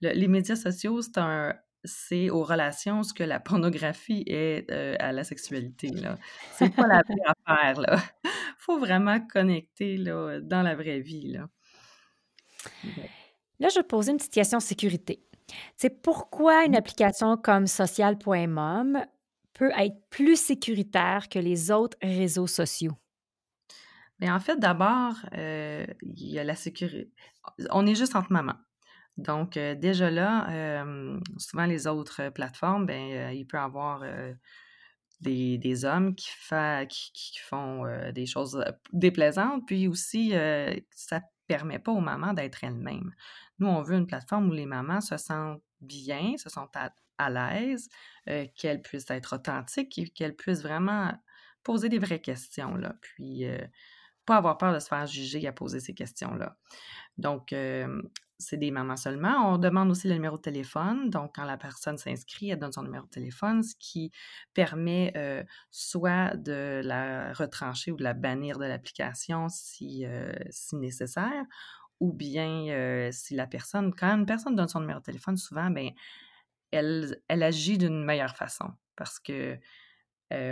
les 0.00 0.28
médias 0.28 0.56
sociaux, 0.56 1.02
c'est 1.02 1.18
un 1.18 1.54
c'est 1.84 2.30
aux 2.30 2.42
relations 2.42 3.02
ce 3.02 3.12
que 3.12 3.22
la 3.22 3.40
pornographie 3.40 4.24
est 4.26 4.70
euh, 4.70 4.96
à 4.98 5.12
la 5.12 5.22
sexualité. 5.22 5.90
C'est 6.52 6.74
pas 6.74 6.86
la 6.86 7.02
vraie 7.02 7.34
affaire. 7.46 7.80
Là. 7.80 7.98
faut 8.58 8.78
vraiment 8.78 9.20
connecter 9.20 9.98
là, 9.98 10.40
dans 10.40 10.62
la 10.62 10.74
vraie 10.74 11.00
vie. 11.00 11.32
Là. 11.32 11.48
là, 13.60 13.68
je 13.68 13.78
vais 13.78 13.84
poser 13.84 14.12
une 14.12 14.16
petite 14.16 14.32
question 14.32 14.60
sécurité. 14.60 15.22
C'est 15.76 16.02
pourquoi 16.02 16.64
une 16.64 16.72
mmh. 16.72 16.76
application 16.76 17.36
comme 17.36 17.66
social.mom 17.66 19.04
peut 19.52 19.70
être 19.76 20.08
plus 20.10 20.40
sécuritaire 20.40 21.28
que 21.28 21.38
les 21.38 21.70
autres 21.70 21.98
réseaux 22.02 22.46
sociaux? 22.46 22.92
Mais 24.20 24.30
en 24.30 24.40
fait, 24.40 24.58
d'abord, 24.58 25.14
euh, 25.36 25.86
il 26.02 26.30
y 26.30 26.38
a 26.38 26.44
la 26.44 26.54
sécurité. 26.54 27.10
On 27.70 27.86
est 27.86 27.94
juste 27.94 28.16
entre 28.16 28.32
mamans. 28.32 28.58
Donc, 29.16 29.56
euh, 29.56 29.74
déjà 29.74 30.10
là, 30.10 30.50
euh, 30.50 31.20
souvent 31.38 31.66
les 31.66 31.86
autres 31.86 32.30
plateformes, 32.30 32.86
ben, 32.86 33.32
il 33.32 33.46
peut 33.46 33.56
y 33.56 33.60
avoir 33.60 34.04
des, 35.20 35.58
des, 35.58 35.84
hommes 35.84 36.14
qui, 36.14 36.28
font 37.42 37.84
des 38.12 38.26
choses 38.26 38.64
déplaisantes, 38.92 39.66
puis 39.66 39.88
aussi, 39.88 40.32
ça 40.90 41.20
permet 41.46 41.78
pas 41.78 41.92
aux 41.92 42.00
mamans 42.00 42.32
d'être 42.32 42.64
elles-mêmes. 42.64 43.12
Nous, 43.58 43.68
on 43.68 43.82
veut 43.82 43.96
une 43.96 44.06
plateforme 44.06 44.48
où 44.48 44.52
les 44.52 44.66
mamans 44.66 45.00
se 45.00 45.16
sentent 45.16 45.62
bien, 45.80 46.36
se 46.36 46.48
sentent 46.50 46.76
à, 47.18 47.30
l'aise, 47.30 47.88
qu'elles 48.56 48.82
puissent 48.82 49.10
être 49.10 49.36
authentiques 49.36 49.98
et 49.98 50.08
qu'elles 50.08 50.34
puissent 50.34 50.62
vraiment 50.62 51.12
poser 51.62 51.88
des 51.88 51.98
vraies 51.98 52.20
questions, 52.20 52.74
là. 52.74 52.96
Puis, 53.00 53.46
pas 54.26 54.36
avoir 54.36 54.58
peur 54.58 54.72
de 54.72 54.78
se 54.78 54.88
faire 54.88 55.06
juger 55.06 55.46
à 55.46 55.52
poser 55.52 55.80
ces 55.80 55.94
questions-là. 55.94 56.56
Donc, 57.18 57.54
c'est 58.38 58.56
des 58.56 58.70
mamans 58.70 58.96
seulement. 58.96 59.54
On 59.54 59.58
demande 59.58 59.90
aussi 59.90 60.08
le 60.08 60.14
numéro 60.14 60.36
de 60.36 60.42
téléphone. 60.42 61.08
Donc, 61.10 61.36
quand 61.36 61.44
la 61.44 61.56
personne 61.56 61.98
s'inscrit, 61.98 62.50
elle 62.50 62.58
donne 62.58 62.72
son 62.72 62.82
numéro 62.82 63.04
de 63.04 63.10
téléphone, 63.10 63.62
ce 63.62 63.74
qui 63.78 64.10
permet 64.52 65.12
soit 65.70 66.36
de 66.36 66.80
la 66.84 67.32
retrancher 67.32 67.92
ou 67.92 67.96
de 67.96 68.04
la 68.04 68.14
bannir 68.14 68.58
de 68.58 68.64
l'application 68.64 69.48
si, 69.48 70.04
si 70.50 70.76
nécessaire, 70.76 71.44
ou 72.00 72.12
bien 72.12 73.10
si 73.12 73.34
la 73.34 73.46
personne, 73.46 73.94
quand 73.94 74.18
une 74.18 74.26
personne 74.26 74.56
donne 74.56 74.68
son 74.68 74.80
numéro 74.80 74.98
de 74.98 75.04
téléphone, 75.04 75.36
souvent, 75.36 75.70
ben, 75.70 75.90
elle, 76.72 77.22
elle 77.28 77.42
agit 77.44 77.78
d'une 77.78 78.04
meilleure 78.04 78.36
façon 78.36 78.72
parce 78.96 79.20
que 79.20 79.58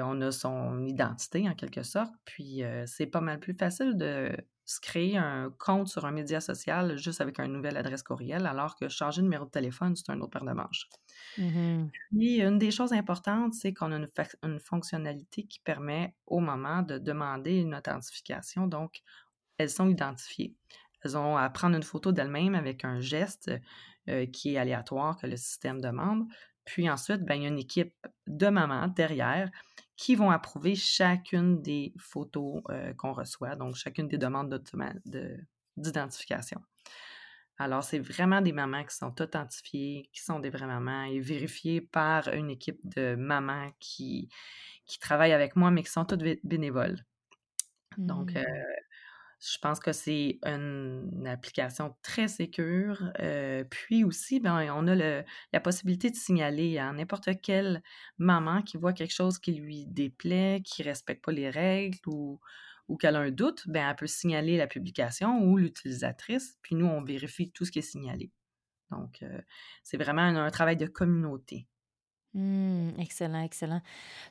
on 0.05 0.21
a 0.21 0.31
son 0.31 0.87
identité 0.87 1.49
en 1.49 1.55
quelque 1.55 1.83
sorte, 1.83 2.15
puis 2.25 2.63
c'est 2.87 3.07
pas 3.07 3.21
mal 3.21 3.41
plus 3.41 3.55
facile 3.55 3.97
de 3.97 4.31
se 4.65 4.81
créer 4.81 5.17
un 5.17 5.53
compte 5.59 5.89
sur 5.89 6.05
un 6.05 6.13
média 6.13 6.41
social 6.41 6.97
juste 6.97 7.21
avec 7.21 7.39
une 7.39 7.53
nouvelle 7.53 7.77
adresse 7.77 8.03
courriel, 8.03 8.47
alors 8.47 8.77
que 8.77 8.89
changer 8.89 9.21
de 9.21 9.27
numéro 9.27 9.45
de 9.45 9.51
téléphone, 9.51 9.97
c'est 9.97 10.11
un 10.11 10.21
autre 10.21 10.31
paire 10.31 10.45
de 10.45 10.53
manches. 10.53 10.89
Mmh 11.39 11.87
puis, 12.11 12.41
une 12.41 12.59
des 12.59 12.71
choses 12.71 12.93
importantes, 12.93 13.55
c'est 13.55 13.73
qu'on 13.73 13.93
a 13.93 14.07
une, 14.43 14.61
fonctionnalité 14.61 15.45
qui 15.45 15.61
permet 15.61 16.15
au 16.27 16.41
moment 16.41 16.83
de 16.83 16.99
demander 16.99 17.59
une 17.59 17.75
authentification. 17.75 18.67
Donc, 18.67 19.03
elles 19.59 19.71
sont 19.71 19.89
identifiées. 19.89 20.55
Elles 21.03 21.17
ont 21.17 21.37
à 21.37 21.49
prendre 21.51 21.77
une 21.77 21.83
photo 21.83 22.13
d'elles-mêmes 22.13 22.55
avec 22.55 22.85
un 22.85 23.01
geste 23.01 23.51
qui 24.33 24.55
est 24.55 24.59
aléatoire 24.59 25.17
que 25.17 25.27
le 25.27 25.37
système 25.37 25.81
demande. 25.81 26.27
Puis 26.65 26.89
ensuite, 26.89 27.23
ben, 27.23 27.35
il 27.35 27.43
y 27.43 27.45
a 27.47 27.49
une 27.49 27.59
équipe 27.59 27.95
de 28.27 28.49
mamans 28.49 28.89
derrière 28.89 29.51
qui 29.97 30.15
vont 30.15 30.31
approuver 30.31 30.75
chacune 30.75 31.63
des 31.63 31.93
photos 31.99 32.63
euh, 32.71 32.93
qu'on 32.95 33.13
reçoit, 33.13 33.57
donc 33.57 33.77
chacune 33.77 34.09
des 34.09 34.19
demandes 34.19 34.63
d'identification. 35.77 36.61
Alors, 37.59 37.85
c'est 37.85 37.99
vraiment 37.99 38.41
des 38.41 38.53
mamans 38.53 38.85
qui 38.85 38.97
sont 38.97 39.21
authentifiées, 39.21 40.09
qui 40.13 40.23
sont 40.23 40.41
des 40.41 40.51
vraies 40.51 40.67
mamans 40.67 41.05
et 41.05 41.21
vérifiées 41.21 41.81
par 41.81 42.29
une 42.29 42.51
équipe 42.51 42.81
de 42.83 43.15
mamans 43.15 43.71
qui, 43.79 44.29
qui 44.87 44.99
travaillent 44.99 45.33
avec 45.33 45.55
moi, 45.55 45.71
mais 45.71 45.83
qui 45.83 45.91
sont 45.91 46.05
toutes 46.05 46.25
bénévoles. 46.43 47.05
Donc, 47.99 48.33
mmh. 48.33 48.39
euh, 48.39 48.43
je 49.43 49.59
pense 49.59 49.81
que 49.81 49.93
c'est 49.93 50.39
une 50.45 51.27
application 51.27 51.97
très 52.03 52.29
sécure. 52.29 53.11
Euh, 53.19 53.65
puis 53.65 54.05
aussi, 54.05 54.39
ben, 54.39 54.73
on 54.75 54.87
a 54.87 54.95
la 54.95 55.61
possibilité 55.61 56.11
de 56.11 56.17
signaler 56.17 56.79
à 56.79 56.93
n'importe 56.93 57.29
quelle 57.43 57.83
maman 58.19 58.63
qui 58.63 58.77
voit 58.77 58.93
quelque 58.93 59.15
chose 59.15 59.39
qui 59.39 59.53
lui 59.53 59.87
déplaît, 59.87 60.63
qui 60.65 60.83
ne 60.83 60.89
respecte 60.89 61.25
pas 61.25 61.33
les 61.33 61.51
règles 61.51 61.99
ou, 62.07 62.41
ou 62.89 62.97
qu'elle 62.97 63.17
a 63.17 63.21
un 63.21 63.31
doute, 63.33 63.65
ben, 63.67 63.89
elle 63.89 63.97
peut 63.97 64.07
signaler 64.07 64.57
la 64.57 64.69
publication 64.69 65.41
ou 65.43 65.57
l'utilisatrice. 65.57 66.59
Puis 66.63 66.77
nous, 66.77 66.87
on 66.87 67.03
vérifie 67.03 67.51
tout 67.51 67.65
ce 67.65 67.73
qui 67.73 67.81
est 67.81 67.83
signalé. 67.83 68.31
Donc, 68.93 69.23
euh, 69.23 69.41
c'est 69.83 69.97
vraiment 69.97 70.23
un 70.23 70.51
travail 70.51 70.77
de 70.77 70.87
communauté. 70.87 71.67
Mmh, 72.35 72.99
excellent, 72.99 73.43
excellent. 73.43 73.83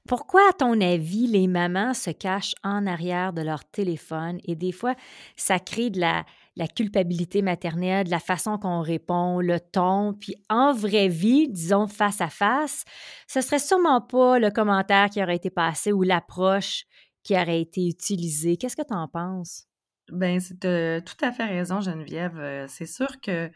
Pourquoi, 0.08 0.42
à 0.50 0.54
ton 0.54 0.82
avis, 0.82 1.28
les 1.28 1.48
mamans 1.48 1.94
se 1.94 2.10
cachent 2.10 2.56
en 2.64 2.88
arrière 2.88 3.32
de 3.32 3.44
leur 3.44 3.64
téléphone 3.64 4.40
et 4.44 4.56
des 4.56 4.72
fois, 4.72 4.96
ça 5.36 5.60
crée 5.60 5.92
de 5.92 6.00
la, 6.00 6.26
la 6.56 6.68
culpabilité 6.68 7.44
maternelle, 7.44 8.06
de 8.06 8.12
la 8.12 8.20
façon 8.20 8.58
qu'on 8.58 8.82
répond, 8.82 9.40
le 9.40 9.60
ton, 9.60 10.16
puis 10.16 10.36
en 10.50 10.74
vraie 10.74 11.10
vie, 11.10 11.48
disons 11.48 11.86
face 11.86 12.22
à 12.22 12.30
face, 12.30 12.86
ce 13.28 13.42
serait 13.42 13.60
sûrement 13.60 14.02
pas 14.02 14.40
le 14.40 14.50
commentaire 14.50 15.12
qui 15.12 15.22
aurait 15.22 15.36
été 15.36 15.52
passé 15.52 15.92
ou 15.92 16.02
l'approche 16.02 16.86
qui 17.24 17.36
aurait 17.36 17.62
été 17.62 17.88
utilisée. 17.88 18.58
Qu'est-ce 18.58 18.76
que 18.76 18.88
tu 18.88 18.96
en 18.96 19.08
penses? 19.08 19.68
Ben, 20.12 20.40
c'est 20.40 20.60
tout 20.60 21.26
à 21.26 21.32
fait 21.32 21.46
raison, 21.46 21.82
Geneviève. 21.82 22.38
Euh, 22.40 22.66
c'est 22.68 22.88
sûr 22.88 23.22
que 23.22 23.52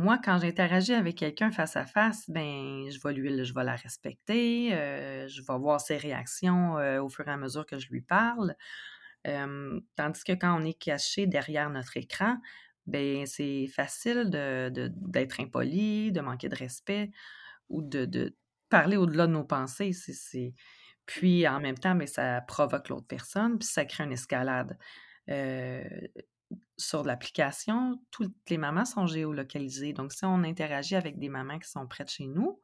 moi, 0.00 0.18
quand 0.24 0.38
j'interagis 0.38 0.94
avec 0.94 1.16
quelqu'un 1.18 1.50
face 1.50 1.76
à 1.76 1.84
face, 1.84 2.28
ben, 2.30 2.90
je 2.90 2.98
vais 3.04 3.12
lui, 3.12 3.44
je 3.44 3.52
vais 3.52 3.64
la 3.64 3.76
respecter, 3.76 4.72
euh, 4.72 5.28
je 5.28 5.42
vais 5.42 5.58
voir 5.58 5.78
ses 5.78 5.98
réactions 5.98 6.78
euh, 6.78 7.02
au 7.02 7.10
fur 7.10 7.28
et 7.28 7.30
à 7.30 7.36
mesure 7.36 7.66
que 7.66 7.78
je 7.78 7.90
lui 7.90 8.00
parle. 8.00 8.54
tandis 9.24 10.24
que 10.24 10.32
quand 10.32 10.58
on 10.58 10.64
est 10.64 10.78
caché 10.78 11.26
derrière 11.26 11.68
notre 11.68 11.98
écran, 11.98 12.38
ben, 12.86 13.26
c'est 13.26 13.66
facile 13.66 14.30
de, 14.30 14.70
d'être 14.96 15.38
impoli, 15.40 16.12
de 16.12 16.22
manquer 16.22 16.48
de 16.48 16.56
respect 16.56 17.10
ou 17.68 17.82
de, 17.82 18.34
parler 18.70 18.96
au-delà 18.96 19.26
de 19.26 19.32
nos 19.32 19.44
pensées. 19.44 19.92
Puis 21.04 21.46
en 21.46 21.60
même 21.60 21.76
temps, 21.76 21.94
ben, 21.94 22.06
ça 22.06 22.40
provoque 22.40 22.88
l'autre 22.88 23.06
personne, 23.06 23.58
puis 23.58 23.68
ça 23.68 23.84
crée 23.84 24.04
une 24.04 24.12
escalade. 24.12 24.78
Euh, 25.28 25.82
sur 26.80 27.04
l'application, 27.04 28.00
toutes 28.10 28.34
les 28.48 28.58
mamans 28.58 28.84
sont 28.84 29.06
géolocalisées. 29.06 29.92
Donc, 29.92 30.12
si 30.12 30.24
on 30.24 30.42
interagit 30.44 30.96
avec 30.96 31.18
des 31.18 31.28
mamans 31.28 31.58
qui 31.58 31.68
sont 31.68 31.86
près 31.86 32.04
de 32.04 32.08
chez 32.08 32.26
nous, 32.26 32.60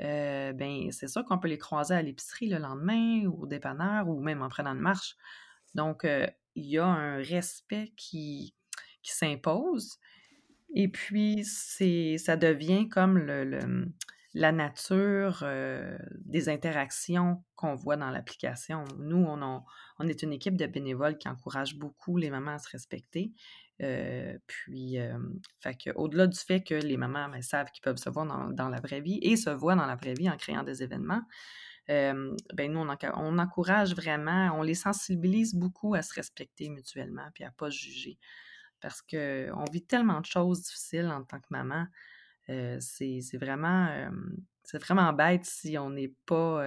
euh, 0.00 0.52
ben, 0.52 0.90
c'est 0.90 1.08
sûr 1.08 1.24
qu'on 1.24 1.38
peut 1.38 1.48
les 1.48 1.58
croiser 1.58 1.94
à 1.94 2.02
l'épicerie 2.02 2.48
le 2.48 2.58
lendemain 2.58 3.26
ou 3.26 3.42
au 3.42 3.46
dépanneur 3.46 4.08
ou 4.08 4.20
même 4.20 4.42
en 4.42 4.48
prenant 4.48 4.72
une 4.72 4.80
marche. 4.80 5.16
Donc, 5.74 6.04
euh, 6.04 6.26
il 6.54 6.66
y 6.66 6.78
a 6.78 6.86
un 6.86 7.16
respect 7.16 7.92
qui, 7.96 8.54
qui 9.02 9.12
s'impose. 9.12 9.98
Et 10.74 10.88
puis, 10.88 11.44
c'est, 11.44 12.18
ça 12.18 12.36
devient 12.36 12.88
comme 12.88 13.18
le, 13.18 13.86
la 14.34 14.50
nature 14.50 15.40
euh, 15.42 15.96
des 16.24 16.48
interactions 16.48 17.42
qu'on 17.54 17.76
voit 17.76 17.96
dans 17.96 18.10
l'application. 18.10 18.84
Nous, 18.98 19.24
on, 19.24 20.08
est 20.08 20.22
une 20.22 20.32
équipe 20.32 20.56
de 20.56 20.66
bénévoles 20.66 21.16
qui 21.18 21.28
encourage 21.28 21.76
beaucoup 21.76 22.16
les 22.16 22.30
mamans 22.30 22.54
à 22.54 22.58
se 22.58 22.68
respecter. 22.68 23.32
Euh, 23.80 24.36
puis, 24.48 24.98
euh, 24.98 25.16
au-delà 25.94 26.26
du 26.26 26.38
fait 26.38 26.62
que 26.62 26.74
les 26.74 26.96
mamans 26.96 27.28
ben, 27.28 27.42
savent 27.42 27.70
qu'ils 27.70 27.82
peuvent 27.82 27.96
se 27.96 28.10
voir 28.10 28.26
dans, 28.26 28.68
la 28.68 28.80
vraie 28.80 29.00
vie 29.00 29.20
et 29.22 29.36
se 29.36 29.50
voient 29.50 29.76
dans 29.76 29.86
la 29.86 29.96
vraie 29.96 30.14
vie 30.14 30.28
en 30.28 30.36
créant 30.36 30.64
des 30.64 30.82
événements, 30.82 31.22
ben 31.86 32.72
nous, 32.72 32.80
on, 32.80 33.38
encourage 33.38 33.94
vraiment, 33.94 34.58
on 34.58 34.62
les 34.62 34.74
sensibilise 34.74 35.54
beaucoup 35.54 35.94
à 35.94 36.02
se 36.02 36.14
respecter 36.14 36.70
mutuellement 36.70 37.28
puis 37.34 37.44
à 37.44 37.48
ne 37.48 37.52
pas 37.52 37.70
juger. 37.70 38.18
Parce 38.80 39.00
qu'on 39.00 39.64
vit 39.70 39.84
tellement 39.84 40.20
de 40.20 40.26
choses 40.26 40.62
difficiles 40.62 41.08
en 41.08 41.22
tant 41.22 41.38
que 41.38 41.46
maman 41.50 41.86
c'est 42.46 43.38
vraiment, 43.38 43.88
vraiment 44.74 45.12
bête 45.12 45.44
si 45.44 45.78
on 45.78 45.90
n'est 45.90 46.14
pas, 46.26 46.62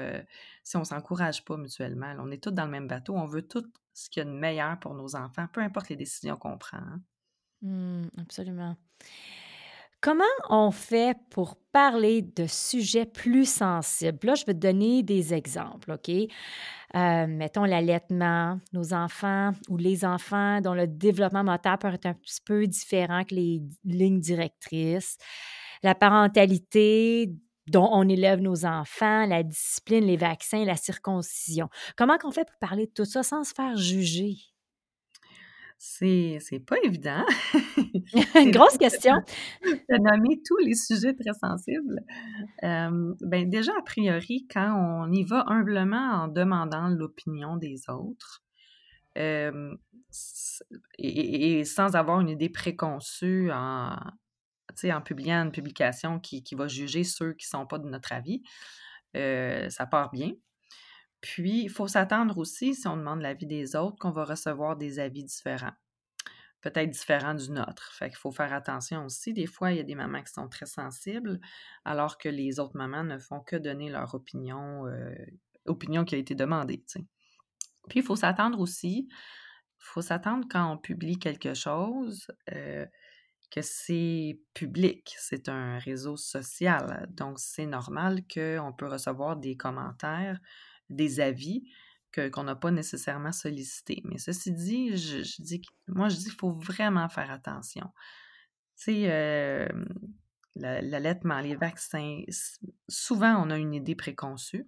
si 0.64 0.78
on 0.78 0.84
s'encourage 0.84 1.44
pas 1.44 1.58
mutuellement. 1.58 2.16
on 2.20 2.32
est 2.32 2.42
tous 2.44 2.52
dans 2.52 2.66
le 2.66 2.72
même 2.72 2.88
bateau. 2.88 3.16
On 3.16 3.28
veut 3.28 3.48
tout 3.48 3.66
ce 3.94 4.10
qu'il 4.10 4.22
y 4.22 4.26
a 4.26 4.30
de 4.30 4.36
meilleur 4.36 4.80
pour 4.80 4.94
nos 4.94 5.16
enfants, 5.16 5.48
peu 5.52 5.62
importe 5.62 5.90
les 5.90 5.96
décisions 5.96 6.38
qu'on 6.38 6.58
prend. 6.58 6.78
Hein. 6.78 7.02
Mmh, 7.62 8.08
absolument. 8.22 8.76
Comment 10.00 10.24
on 10.50 10.70
fait 10.70 11.18
pour 11.32 11.56
parler 11.72 12.22
de 12.22 12.46
sujets 12.46 13.08
plus 13.08 13.52
sensibles? 13.52 14.28
Là, 14.28 14.36
je 14.36 14.46
vais 14.46 14.54
te 14.54 14.60
donner 14.60 15.02
des 15.02 15.34
exemples, 15.34 15.92
OK? 15.92 16.12
mettons 16.94 17.66
l'allaitement, 17.66 18.60
nos 18.74 18.94
enfants 18.94 19.52
ou 19.70 19.78
les 19.78 20.06
enfants 20.06 20.62
dont 20.62 20.74
le 20.74 20.88
développement 20.88 21.44
moteur 21.44 21.78
peut 21.80 21.90
être 21.90 22.06
un 22.06 22.14
petit 22.14 22.40
peu 22.46 22.66
différent 22.66 23.24
que 23.24 23.36
les 23.36 23.62
lignes 23.84 24.22
directrices 24.22 25.18
la 25.84 25.96
parentalité 25.96 27.32
dont 27.68 27.90
on 27.92 28.08
élève 28.08 28.42
nos 28.42 28.66
enfants, 28.66 29.26
la 29.26 29.44
discipline, 29.44 30.06
les 30.06 30.18
vaccins, 30.18 30.64
la 30.64 30.78
circoncision. 30.78 31.70
Comment 31.98 32.18
qu'on 32.18 32.32
fait 32.32 32.46
pour 32.46 32.58
parler 32.60 32.88
de 32.88 32.92
tout 32.92 33.06
ça 33.06 33.24
sans 33.24 33.44
se 33.44 33.54
faire 33.54 33.76
juger? 33.76 34.36
C'est, 35.80 36.40
pas 36.66 36.78
évident. 36.84 37.24
Une 38.36 38.52
grosse 38.52 38.78
question. 38.78 39.14
De 39.64 39.98
nommer 39.98 40.42
tous 40.46 40.58
les 40.58 40.74
sujets 40.74 41.14
très 41.14 41.34
sensibles. 41.34 42.00
Euh, 42.64 43.14
ben 43.22 43.48
déjà, 43.48 43.74
a 43.78 43.84
priori, 43.84 44.48
quand 44.52 44.74
on 44.76 45.12
y 45.12 45.24
va 45.24 45.44
humblement 45.48 46.24
en 46.24 46.28
demandant 46.28 46.88
l'opinion 46.88 47.58
des 47.58 47.82
autres, 47.90 48.44
euh, 49.18 49.76
et, 50.98 51.64
sans 51.64 51.96
avoir 51.96 52.22
une 52.22 52.30
idée 52.30 52.50
préconçue 52.50 53.52
en, 53.52 53.96
en 54.86 55.02
publiant 55.02 55.44
une 55.44 55.52
publication 55.52 56.20
qui, 56.20 56.44
va 56.56 56.68
juger 56.68 57.04
ceux 57.04 57.34
qui 57.34 57.46
ne 57.48 57.60
sont 57.60 57.68
pas 57.68 57.80
de 57.80 57.88
notre 57.88 58.14
avis, 58.14 58.44
ça 59.14 59.86
part 59.90 60.12
bien. 60.12 60.32
Puis, 61.22 61.64
il 61.64 61.70
faut 61.70 61.88
s'attendre 61.88 62.38
aussi, 62.38 62.76
si 62.76 62.88
on 62.88 62.96
demande 62.96 63.22
l'avis 63.22 63.48
des 63.48 63.76
autres, 63.76 63.98
qu'on 64.00 64.12
va 64.12 64.24
recevoir 64.24 64.78
des 64.78 65.00
avis 65.00 65.24
différents 65.24 65.74
peut-être 66.62 66.90
différents 66.90 67.36
du 67.36 67.52
nôtre. 67.52 67.94
Fait 67.94 68.10
qu'il 68.10 68.18
faut 68.18 68.32
faire 68.32 68.54
attention 68.54 69.06
aussi. 69.06 69.34
Des 69.34 69.46
fois, 69.46 69.72
il 69.72 69.78
y 69.78 69.80
a 69.80 69.84
des 69.84 69.96
mamans 69.96 70.24
qui 70.24 70.34
sont 70.34 70.50
très 70.50 70.66
sensibles, 70.66 71.40
alors 71.86 72.18
que 72.18 72.30
les 72.30 72.60
autres 72.60 72.76
mamans 72.76 73.04
ne 73.04 73.18
font 73.18 73.42
que 73.42 73.56
donner 73.56 73.90
leur 73.90 74.16
opinion, 74.16 74.84
opinion 75.66 76.04
qui 76.04 76.16
a 76.16 76.18
été 76.18 76.36
demandée. 76.36 76.84
Puis, 77.90 78.00
il 78.00 78.04
faut 78.04 78.16
s'attendre 78.16 78.60
aussi, 78.60 79.08
il 79.10 79.86
faut 79.86 80.02
s'attendre 80.02 80.48
quand 80.50 80.74
on 80.74 80.78
publie 80.78 81.20
quelque 81.20 81.54
chose, 81.54 82.28
que 83.50 83.62
c'est 83.62 84.40
public, 84.54 85.16
c'est 85.18 85.50
un 85.50 85.78
réseau 85.80 86.18
social. 86.18 87.08
Donc, 87.12 87.40
c'est 87.40 87.66
normal 87.66 88.22
qu'on 88.34 88.74
peut 88.74 88.88
recevoir 88.88 89.38
des 89.38 89.56
commentaires, 89.56 90.40
des 90.90 91.20
avis 91.20 91.70
qu'on 92.14 92.44
n'a 92.44 92.56
pas 92.56 92.72
nécessairement 92.72 93.32
sollicité. 93.32 94.02
Mais 94.06 94.18
ceci 94.18 94.52
dit, 94.52 94.98
je, 94.98 95.20
moi, 95.88 96.10
je 96.10 96.18
dis 96.18 96.26
qu'il 96.26 96.34
faut 96.34 96.54
vraiment 96.54 97.08
faire 97.10 97.30
attention. 97.32 97.92
Tu 98.78 98.84
sais, 98.84 99.12
euh, 99.12 99.68
l'allaitement, 100.56 101.40
les 101.40 101.56
vaccins, 101.56 102.22
souvent, 102.88 103.44
on 103.46 103.50
a 103.50 103.58
une 103.58 103.74
idée 103.74 103.96
préconçue. 103.96 104.68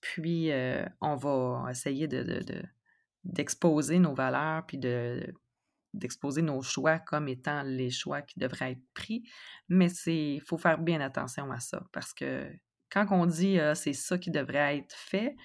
Puis, 0.00 0.50
on 1.00 1.16
va 1.16 1.66
essayer 1.70 2.06
de, 2.06 2.44
d'exposer 3.24 3.98
nos 3.98 4.14
valeurs, 4.14 4.64
puis 4.66 4.78
de, 4.78 5.34
d'exposer 5.96 6.42
nos 6.42 6.62
choix 6.62 6.98
comme 6.98 7.28
étant 7.28 7.62
les 7.62 7.90
choix 7.90 8.22
qui 8.22 8.38
devraient 8.38 8.72
être 8.72 8.86
pris. 8.94 9.24
Mais 9.68 9.90
il 10.06 10.40
faut 10.40 10.58
faire 10.58 10.78
bien 10.78 11.00
attention 11.00 11.50
à 11.50 11.60
ça, 11.60 11.82
parce 11.92 12.12
que 12.12 12.50
quand 12.90 13.06
on 13.10 13.26
dit 13.26 13.58
euh, 13.58 13.74
c'est 13.74 13.92
ça 13.92 14.18
qui 14.18 14.30
devrait 14.30 14.78
être 14.78 14.94
fait, 14.94 15.36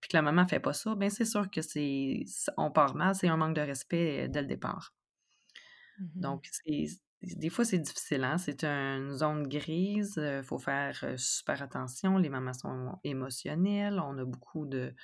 puis 0.00 0.08
que 0.10 0.16
la 0.16 0.22
maman 0.22 0.42
ne 0.42 0.48
fait 0.48 0.60
pas 0.60 0.72
ça, 0.72 0.94
bien 0.94 1.10
c'est 1.10 1.24
sûr 1.24 1.50
que 1.50 1.62
c'est 1.62 2.24
on 2.56 2.70
part 2.70 2.94
mal, 2.94 3.14
c'est 3.14 3.28
un 3.28 3.36
manque 3.36 3.56
de 3.56 3.62
respect 3.62 4.24
euh, 4.24 4.28
dès 4.28 4.42
le 4.42 4.48
départ. 4.48 4.94
Mmh 5.98 6.20
Donc, 6.20 6.46
des 7.22 7.50
fois, 7.50 7.64
c'est 7.64 7.78
difficile, 7.78 8.24
hein? 8.24 8.38
c'est 8.38 8.64
une 8.64 9.12
zone 9.12 9.46
grise, 9.46 10.14
il 10.16 10.22
euh, 10.22 10.42
faut 10.42 10.58
faire 10.58 10.98
euh, 11.02 11.16
super 11.18 11.62
attention, 11.62 12.16
les 12.16 12.30
mamans 12.30 12.54
sont 12.54 12.98
émotionnelles, 13.04 14.00
on 14.00 14.16
a 14.16 14.24
beaucoup 14.24 14.64
de, 14.64 14.94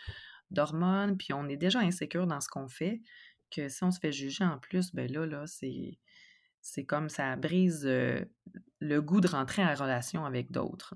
d'hormones, 0.50 1.18
puis 1.18 1.34
on 1.34 1.46
est 1.48 1.58
déjà 1.58 1.80
insécure 1.80 2.26
dans 2.26 2.40
ce 2.40 2.48
qu'on 2.48 2.68
fait, 2.68 3.02
que 3.50 3.68
si 3.68 3.84
on 3.84 3.90
se 3.90 3.98
fait 3.98 4.12
juger 4.12 4.44
en 4.44 4.58
plus, 4.58 4.94
ben 4.94 5.10
là, 5.10 5.26
là, 5.26 5.44
c'est, 5.46 6.84
comme 6.84 7.08
ça 7.08 7.36
brise 7.36 7.84
le 7.84 9.00
goût 9.00 9.20
de 9.20 9.28
rentrer 9.28 9.64
en 9.64 9.74
relation 9.74 10.24
avec 10.24 10.50
d'autres. 10.50 10.94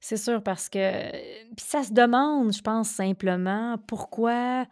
C'est 0.00 0.16
sûr 0.16 0.42
parce 0.42 0.68
que 0.68 1.10
ça 1.58 1.82
se 1.82 1.92
demande, 1.92 2.54
je 2.54 2.62
pense 2.62 2.88
simplement, 2.88 3.76
pourquoi 3.86 4.66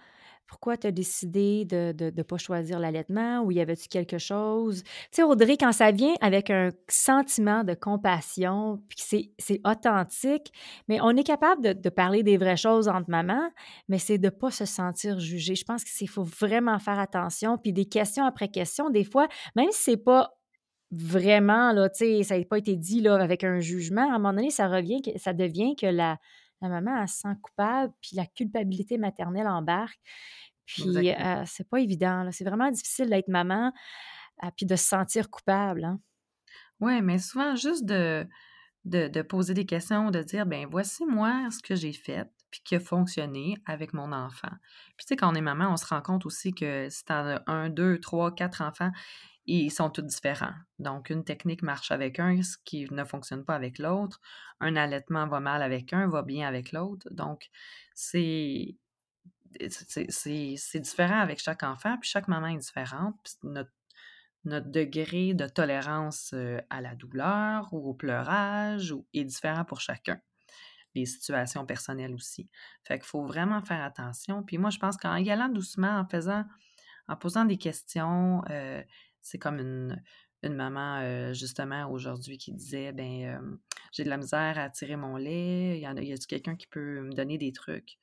pourquoi 0.48 0.78
tu 0.78 0.86
as 0.86 0.90
décidé 0.90 1.66
de 1.66 1.94
ne 2.10 2.22
pas 2.22 2.38
choisir 2.38 2.78
l'allaitement 2.80 3.42
ou 3.42 3.52
y 3.52 3.60
avait-tu 3.60 3.86
quelque 3.88 4.16
chose? 4.16 4.82
Tu 4.82 4.90
sais, 5.12 5.22
Audrey, 5.22 5.58
quand 5.58 5.72
ça 5.72 5.90
vient 5.90 6.14
avec 6.22 6.48
un 6.48 6.70
sentiment 6.88 7.64
de 7.64 7.74
compassion, 7.74 8.82
puis 8.88 9.30
c'est 9.38 9.60
authentique, 9.64 10.50
mais 10.88 11.00
on 11.02 11.10
est 11.10 11.22
capable 11.22 11.62
de, 11.62 11.72
de, 11.74 11.88
parler 11.90 12.22
des 12.22 12.38
vraies 12.38 12.56
choses 12.56 12.88
entre 12.88 13.10
mamans, 13.10 13.50
mais 13.88 13.98
c'est 13.98 14.16
de 14.16 14.26
ne 14.26 14.30
pas 14.30 14.50
se 14.50 14.64
sentir 14.64 15.20
jugé. 15.20 15.54
Je 15.54 15.64
pense 15.64 15.84
qu'il 15.84 16.08
faut 16.08 16.24
vraiment 16.24 16.78
faire 16.78 16.98
attention, 16.98 17.58
puis 17.58 17.74
des 17.74 17.84
questions 17.84 18.24
après 18.24 18.48
questions, 18.48 18.88
des 18.88 19.04
fois, 19.04 19.28
même 19.54 19.68
si 19.70 19.82
c'est 19.82 19.96
pas 19.98 20.32
vraiment, 20.90 21.72
là, 21.72 21.90
tu 21.90 21.98
sais, 21.98 22.22
ça 22.22 22.38
n'a 22.38 22.44
pas 22.46 22.56
été 22.56 22.74
dit 22.74 23.02
là, 23.02 23.16
avec 23.16 23.44
un 23.44 23.60
jugement. 23.60 24.10
À 24.10 24.14
un 24.14 24.18
moment 24.18 24.32
donné, 24.32 24.48
ça 24.48 24.68
revient, 24.68 25.02
ça 25.16 25.34
devient 25.34 25.76
que 25.76 25.86
la, 25.86 26.18
la 26.60 26.68
maman, 26.68 27.00
elle 27.00 27.08
se 27.08 27.18
sent 27.18 27.36
coupable, 27.42 27.92
puis 28.00 28.16
la 28.16 28.26
culpabilité 28.26 28.98
maternelle 28.98 29.46
embarque. 29.46 30.00
Puis, 30.66 31.10
euh, 31.10 31.42
c'est 31.46 31.68
pas 31.68 31.80
évident. 31.80 32.28
C'est 32.30 32.44
vraiment 32.44 32.70
difficile 32.70 33.08
d'être 33.08 33.28
maman, 33.28 33.72
euh, 34.44 34.48
puis 34.56 34.66
de 34.66 34.76
se 34.76 34.84
sentir 34.84 35.30
coupable. 35.30 35.84
Hein. 35.84 36.00
Oui, 36.80 37.00
mais 37.00 37.18
souvent, 37.18 37.56
juste 37.56 37.84
de, 37.84 38.26
de, 38.84 39.08
de, 39.08 39.22
poser 39.22 39.54
des 39.54 39.66
questions, 39.66 40.10
de 40.10 40.22
dire, 40.22 40.46
ben 40.46 40.66
voici 40.70 41.06
moi 41.06 41.48
ce 41.50 41.60
que 41.62 41.74
j'ai 41.74 41.92
fait, 41.92 42.30
puis 42.50 42.60
qui 42.64 42.74
a 42.76 42.80
fonctionné 42.80 43.56
avec 43.66 43.94
mon 43.94 44.12
enfant. 44.12 44.50
Puis, 44.96 45.06
tu 45.06 45.08
sais, 45.08 45.16
quand 45.16 45.32
on 45.32 45.34
est 45.34 45.40
maman, 45.40 45.72
on 45.72 45.76
se 45.76 45.86
rend 45.86 46.02
compte 46.02 46.26
aussi 46.26 46.52
que 46.52 46.88
si 46.90 47.04
tu 47.04 47.12
as 47.12 47.42
un, 47.46 47.70
deux, 47.70 47.98
trois, 47.98 48.34
quatre 48.34 48.62
enfants, 48.62 48.90
ils 49.48 49.70
sont 49.70 49.88
tous 49.88 50.02
différents. 50.02 50.52
Donc, 50.78 51.08
une 51.08 51.24
technique 51.24 51.62
marche 51.62 51.90
avec 51.90 52.20
un, 52.20 52.42
ce 52.42 52.56
qui 52.64 52.86
ne 52.92 53.04
fonctionne 53.04 53.44
pas 53.44 53.54
avec 53.54 53.78
l'autre. 53.78 54.20
Un 54.60 54.76
allaitement 54.76 55.26
va 55.26 55.40
mal 55.40 55.62
avec 55.62 55.92
un, 55.94 56.06
va 56.06 56.22
bien 56.22 56.46
avec 56.46 56.72
l'autre. 56.72 57.08
Donc, 57.10 57.48
c'est 57.94 58.76
différent 60.74 61.20
avec 61.20 61.40
chaque 61.40 61.62
enfant, 61.62 61.96
puis 61.98 62.10
chaque 62.10 62.28
maman 62.28 62.48
est 62.48 62.58
différente. 62.58 63.16
notre, 63.42 63.72
notre, 64.44 64.70
degré 64.70 65.32
de 65.32 65.46
tolérance 65.46 66.32
euh, 66.34 66.60
à 66.68 66.82
la 66.82 66.94
douleur 66.94 67.72
ou 67.72 67.88
au 67.88 67.94
pleurage 67.94 68.94
est 69.14 69.24
différent 69.24 69.64
pour 69.64 69.80
chacun. 69.80 70.20
Les 70.94 71.06
situations 71.06 71.64
personnelles 71.64 72.14
aussi. 72.14 72.50
Fait 72.84 72.98
qu'il 72.98 73.08
faut 73.08 73.24
vraiment 73.24 73.62
faire 73.62 73.82
attention. 73.82 74.42
Puis 74.42 74.58
moi, 74.58 74.68
je 74.70 74.78
pense 74.78 74.96
qu'en 74.98 75.16
y 75.16 75.30
allant 75.30 75.48
doucement, 75.48 75.98
en 75.98 76.06
faisant, 76.06 76.44
en 77.08 77.16
posant 77.16 77.44
des 77.46 77.58
questions, 77.58 78.42
euh, 78.50 78.82
c'est 79.28 79.38
comme 79.38 79.58
une, 79.58 80.02
une 80.42 80.54
maman, 80.54 81.00
euh, 81.02 81.34
justement, 81.34 81.90
aujourd'hui 81.90 82.38
qui 82.38 82.52
disait 82.52 82.92
ben 82.92 83.58
j'ai 83.92 84.04
de 84.04 84.08
la 84.08 84.16
misère 84.16 84.58
à 84.58 84.70
tirer 84.70 84.96
mon 84.96 85.16
lait, 85.16 85.78
y, 85.80 85.86
a, 85.86 85.92
y 85.92 86.12
a 86.12 86.16
quelqu'un 86.16 86.56
qui 86.56 86.66
peut 86.66 87.02
me 87.02 87.12
donner 87.12 87.38
des 87.38 87.52
trucs? 87.52 87.98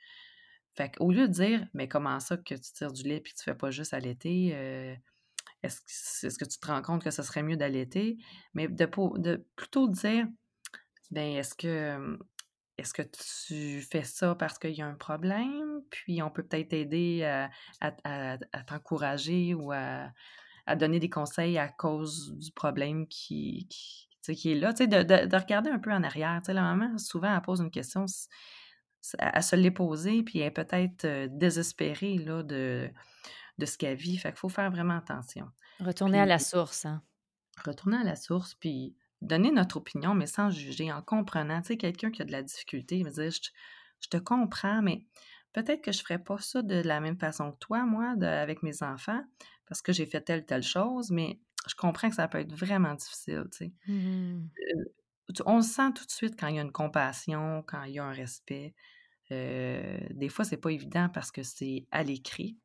Fait 0.74 0.92
qu'au 0.96 1.12
lieu 1.12 1.28
de 1.28 1.34
dire 1.34 1.68
mais 1.74 1.88
comment 1.88 2.20
ça 2.20 2.38
que 2.38 2.54
tu 2.54 2.72
tires 2.74 2.92
du 2.92 3.04
lait 3.04 3.22
puis 3.22 3.34
tu 3.34 3.44
fais 3.44 3.56
pas 3.56 3.72
juste 3.72 3.94
allaiter, 3.94 4.52
euh, 4.54 4.96
est-ce 5.64 5.82
que, 5.82 6.28
est 6.28 6.38
que 6.38 6.46
tu 6.46 6.60
te 6.60 6.68
rends 6.68 6.82
compte 6.82 7.04
que 7.04 7.12
ce 7.12 7.24
serait 7.24 7.44
mieux 7.44 7.58
d'allaiter? 7.58 8.18
Mais 8.54 8.68
de, 8.68 8.86
de 9.20 9.46
plutôt 9.56 9.88
dire 9.88 10.28
ben 11.12 11.38
est-ce 11.38 11.56
que 11.56 12.18
est-ce 12.78 12.94
que 12.94 13.04
tu 13.04 13.82
fais 13.82 14.04
ça 14.04 14.36
parce 14.36 14.60
qu'il 14.60 14.74
y 14.74 14.82
a 14.82 14.88
un 14.88 14.96
problème? 14.96 15.82
Puis 15.90 16.22
on 16.22 16.30
peut 16.30 16.44
peut-être 16.44 16.70
t'aider 16.70 17.24
à 17.24 17.98
t'encourager 18.68 19.54
ou 19.54 19.72
à, 19.72 20.12
à 20.66 20.76
donner 20.76 21.00
des 21.00 21.10
conseils 21.10 21.58
à 21.58 21.68
cause 21.68 22.36
du 22.38 22.52
problème 22.52 23.08
qui, 23.08 23.68
qui, 23.70 24.36
qui 24.36 24.52
est 24.52 24.56
là. 24.56 24.74
De, 24.74 24.86
de, 24.86 25.28
de, 25.28 25.38
regarder 25.38 25.70
un 25.70 25.80
peu 25.80 25.92
en 25.92 26.04
arrière. 26.04 26.42
la 26.48 26.62
maman, 26.62 26.98
souvent, 26.98 27.34
elle 27.34 27.42
pose 27.42 27.62
une 27.62 27.72
question, 27.72 28.06
elle, 29.20 29.44
se 29.44 29.56
l'est 29.56 29.72
posée, 29.72 30.24
puis 30.24 30.40
elle 30.40 30.48
est 30.48 30.52
peut-être 30.52 31.06
euh, 31.06 31.28
désespérée 31.30 32.18
là, 32.18 32.42
de, 32.44 32.90
de 33.58 33.66
ce 33.66 33.78
qu'elle 33.78 33.98
vit. 33.98 34.18
Fait 34.18 34.30
qu'il 34.30 34.40
faut 34.40 34.50
faire 34.50 34.72
vraiment 34.72 34.98
attention. 34.98 35.48
Retourner 35.80 36.20
à 36.20 36.26
la 36.26 36.40
source. 36.40 36.86
Hein? 36.86 37.04
Retourner 37.64 37.98
à 37.98 38.04
la 38.04 38.16
source, 38.16 38.56
puis 38.56 38.96
donner 39.22 39.52
notre 39.52 39.78
opinion, 39.78 40.14
mais 40.14 40.28
sans 40.28 40.50
juger, 40.50 40.92
en 40.92 41.02
comprenant. 41.02 41.62
Tu 41.62 41.68
sais, 41.68 41.78
quelqu'un 41.78 42.12
qui 42.12 42.22
a 42.22 42.26
de 42.26 42.32
la 42.32 42.44
difficulté, 42.44 42.98
il 42.98 43.06
me 43.06 43.12
dire, 43.12 43.32
je, 43.32 44.10
te 44.10 44.18
comprends, 44.18 44.82
mais 44.82 45.06
peut-être 45.54 45.82
que 45.82 45.92
je 45.92 46.00
ne 46.00 46.04
ferais 46.04 46.20
pas 46.20 46.38
ça 46.40 46.62
de 46.62 46.76
la 46.76 47.00
même 47.00 47.18
façon 47.18 47.52
que 47.52 47.58
toi, 47.60 47.86
moi, 47.86 48.16
avec 48.22 48.64
mes 48.64 48.84
enfants 48.84 49.24
parce 49.68 49.82
que 49.82 49.94
j'ai 49.94 50.06
fait 50.06 50.22
telle, 50.22 50.46
telle 50.46 50.64
chose, 50.64 51.12
mais 51.12 51.40
je 51.68 51.76
comprends 51.76 52.10
que 52.10 52.16
ça 52.16 52.28
peut 52.28 52.40
être 52.40 52.54
vraiment 52.54 52.94
difficile, 52.94 53.46
tu 53.52 53.58
sais. 53.58 53.72
Mmh 53.88 54.48
euh, 54.76 54.84
on 55.46 55.62
sent 55.62 55.92
tout 55.96 56.06
de 56.06 56.12
suite 56.12 56.36
quand 56.40 56.48
il 56.48 56.56
y 56.56 56.60
a 56.60 56.62
une 56.62 56.72
compassion, 56.72 57.64
quand 57.66 57.84
il 57.84 57.94
y 57.94 58.00
a 58.00 58.04
un 58.04 58.12
respect. 58.12 58.76
Euh, 59.32 59.98
des 60.12 60.30
fois, 60.30 60.46
c'est 60.46 60.58
pas 60.58 60.70
évident 60.70 61.10
parce 61.12 61.32
que 61.32 61.42
c'est 61.42 61.88
à 61.92 62.04
l'écrit, 62.04 62.58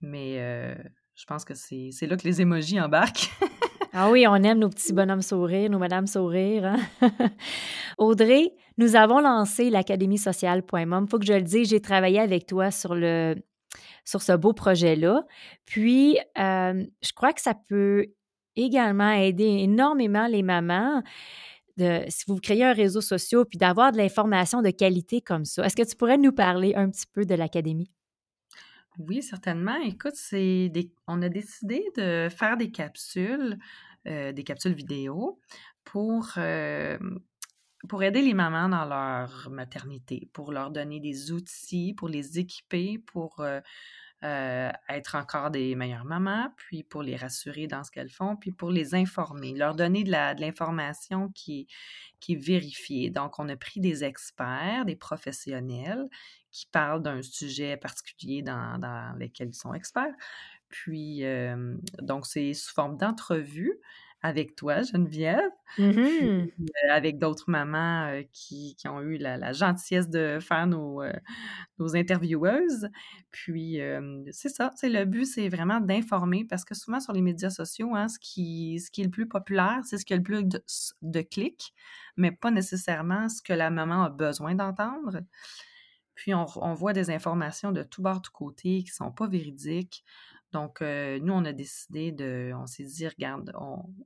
mais 0.00 0.40
euh, 0.40 0.74
je 1.14 1.24
pense 1.26 1.44
que 1.44 1.54
c'est 1.54 1.92
là 2.02 2.16
que 2.16 2.24
les 2.24 2.40
émojis 2.40 2.80
embarquent. 2.80 3.30
ah 3.92 4.10
oui, 4.10 4.26
on 4.26 4.34
aime 4.36 4.58
nos 4.58 4.68
petits 4.68 4.92
bonhommes 4.92 5.22
sourires, 5.22 5.70
nos 5.70 5.78
madames 5.78 6.08
sourires. 6.08 6.64
Hein. 6.64 6.80
Audrey, 7.98 8.54
nous 8.76 8.96
avons 8.96 9.20
lancé 9.20 9.70
l'Académie 9.70 10.18
sociale.mom. 10.18 11.04
Il 11.04 11.10
faut 11.10 11.18
que 11.18 11.26
je 11.26 11.34
le 11.34 11.42
dise, 11.42 11.68
j'ai 11.68 11.80
travaillé 11.80 12.18
avec 12.18 12.46
toi 12.46 12.70
sur 12.70 12.94
le 12.94 13.36
sur 14.04 14.22
ce 14.22 14.32
beau 14.32 14.52
projet-là. 14.52 15.24
Puis, 15.64 16.18
je 16.36 17.12
crois 17.14 17.32
que 17.32 17.40
ça 17.40 17.54
peut 17.54 18.06
également 18.56 19.12
aider 19.12 19.44
énormément 19.44 20.26
les 20.26 20.42
mamans. 20.42 21.02
De, 21.76 22.02
si 22.08 22.24
vous 22.26 22.36
créez 22.36 22.64
un 22.64 22.74
réseau 22.74 23.00
social 23.00 23.46
puis 23.46 23.56
d'avoir 23.56 23.92
de 23.92 23.96
l'information 23.96 24.60
de 24.60 24.68
qualité 24.70 25.22
comme 25.22 25.46
ça. 25.46 25.64
Est-ce 25.64 25.76
que 25.76 25.88
tu 25.88 25.96
pourrais 25.96 26.18
nous 26.18 26.32
parler 26.32 26.74
un 26.74 26.90
petit 26.90 27.06
peu 27.10 27.24
de 27.24 27.34
l'Académie? 27.34 27.90
Oui, 28.98 29.22
certainement. 29.22 29.76
Écoute, 29.76 30.14
c'est 30.14 30.70
on 31.06 31.22
a 31.22 31.28
décidé 31.30 31.82
de 31.96 32.28
faire 32.28 32.58
des 32.58 32.70
capsules, 32.70 33.56
des 34.04 34.44
capsules 34.44 34.74
vidéo 34.74 35.38
pour, 35.84 36.34
pour 37.88 38.02
aider 38.02 38.22
les 38.22 38.34
mamans 38.34 38.68
dans 38.68 38.84
leur 38.84 39.48
maternité, 39.50 40.28
pour 40.32 40.52
leur 40.52 40.70
donner 40.70 41.00
des 41.00 41.32
outils, 41.32 41.94
pour 41.94 42.08
les 42.08 42.38
équiper, 42.38 42.98
pour 42.98 43.44
être 44.22 45.14
encore 45.14 45.50
des 45.50 45.74
meilleures 45.74 46.04
mamans, 46.04 46.52
puis 46.56 46.82
pour 46.82 47.02
les 47.02 47.16
rassurer 47.16 47.66
dans 47.66 47.82
ce 47.82 47.90
qu'elles 47.90 48.10
font, 48.10 48.36
puis 48.36 48.52
pour 48.52 48.70
les 48.70 48.94
informer, 48.94 49.54
leur 49.54 49.74
donner 49.74 50.04
de 50.04 50.10
l'information 50.10 51.30
qui, 51.30 51.66
qui 52.20 52.34
est 52.34 52.44
vérifiée. 52.44 53.08
Donc, 53.08 53.38
on 53.38 53.48
a 53.48 53.56
pris 53.56 53.80
des 53.80 54.04
experts, 54.04 54.84
des 54.84 54.96
professionnels 54.96 56.06
qui 56.50 56.66
parlent 56.66 57.00
d'un 57.00 57.22
sujet 57.22 57.78
particulier 57.78 58.42
dans, 58.42 58.78
dans 58.78 59.16
lequel 59.18 59.48
ils 59.48 59.54
sont 59.54 59.72
experts. 59.72 60.14
Puis, 60.68 61.22
donc, 62.02 62.26
c'est 62.26 62.52
sous 62.52 62.74
forme 62.74 62.98
d'entrevue 62.98 63.80
avec 64.22 64.54
toi, 64.54 64.82
Geneviève, 64.82 65.50
puis 65.76 65.84
Mmh 65.84 66.46
avec 66.90 67.18
d'autres 67.18 67.48
mamans 67.48 68.22
qui, 68.32 68.74
qui, 68.76 68.88
ont 68.88 69.00
eu 69.00 69.16
la, 69.16 69.52
gentillesse 69.52 70.08
de 70.08 70.38
faire 70.40 70.66
nos, 70.66 71.02
nos 71.78 71.96
intervieweuses. 71.96 72.88
Puis, 73.30 73.78
c'est 74.32 74.48
ça, 74.48 74.72
le 74.82 75.04
but, 75.04 75.24
c'est 75.24 75.48
vraiment 75.48 75.80
d'informer 75.80 76.44
parce 76.44 76.64
que 76.64 76.74
souvent 76.74 77.00
sur 77.00 77.12
les 77.12 77.22
médias 77.22 77.50
sociaux, 77.50 77.94
hein, 77.94 78.08
ce, 78.08 78.18
qui, 78.18 78.80
ce 78.80 78.90
qui 78.90 79.02
est 79.02 79.04
le 79.04 79.10
plus 79.10 79.28
populaire, 79.28 79.80
c'est 79.84 79.98
ce 79.98 80.04
qui 80.04 80.12
a 80.12 80.16
le 80.16 80.22
plus 80.22 80.44
de, 80.44 80.62
de 81.02 81.20
clics, 81.20 81.72
mais 82.16 82.32
pas 82.32 82.50
nécessairement 82.50 83.28
ce 83.28 83.40
que 83.42 83.52
la 83.52 83.70
maman 83.70 84.04
a 84.04 84.10
besoin 84.10 84.54
d'entendre. 84.54 85.20
Puis, 86.14 86.34
on, 86.34 86.46
on, 86.56 86.74
voit 86.74 86.92
des 86.92 87.10
informations 87.10 87.72
de 87.72 87.82
tout 87.82 88.02
bord, 88.02 88.20
tout 88.20 88.32
côté 88.32 88.82
qui 88.82 88.90
ne 88.90 89.06
sont 89.06 89.12
pas 89.12 89.26
véridiques. 89.26 90.04
Donc, 90.52 90.80
nous, 90.80 91.32
on 91.32 91.44
a 91.44 91.52
décidé 91.52 92.10
de. 92.10 92.52
On 92.54 92.66
s'est 92.66 92.84
dit, 92.84 93.06
regarde, 93.06 93.52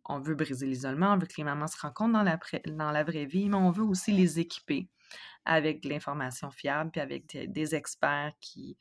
on, 0.04 0.20
veut 0.20 0.34
briser 0.34 0.66
l'isolement, 0.66 1.12
on 1.12 1.18
veut 1.18 1.26
que 1.26 1.36
les 1.38 1.44
mamans 1.44 1.66
se 1.66 1.78
rencontrent 1.78 2.12
dans 2.12 2.22
la, 2.22 2.38
dans 2.66 2.90
la 2.90 3.04
vraie 3.04 3.24
vie, 3.24 3.48
mais 3.48 3.56
on 3.56 3.70
veut 3.70 3.84
aussi 3.84 4.12
les 4.12 4.40
équiper 4.40 4.88
avec 5.46 5.82
de 5.82 5.88
l'information 5.88 6.50
fiable, 6.50 6.90
puis 6.90 7.00
avec 7.00 7.26
des, 7.50 7.74
experts 7.74 8.32
qui, 8.40 8.76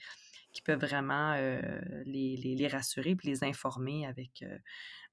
peuvent 0.65 0.79
vraiment 0.79 1.35
les, 2.05 2.35
les, 2.37 2.67
rassurer, 2.67 3.15
puis 3.15 3.29
les 3.29 3.43
informer 3.43 4.05
avec 4.05 4.43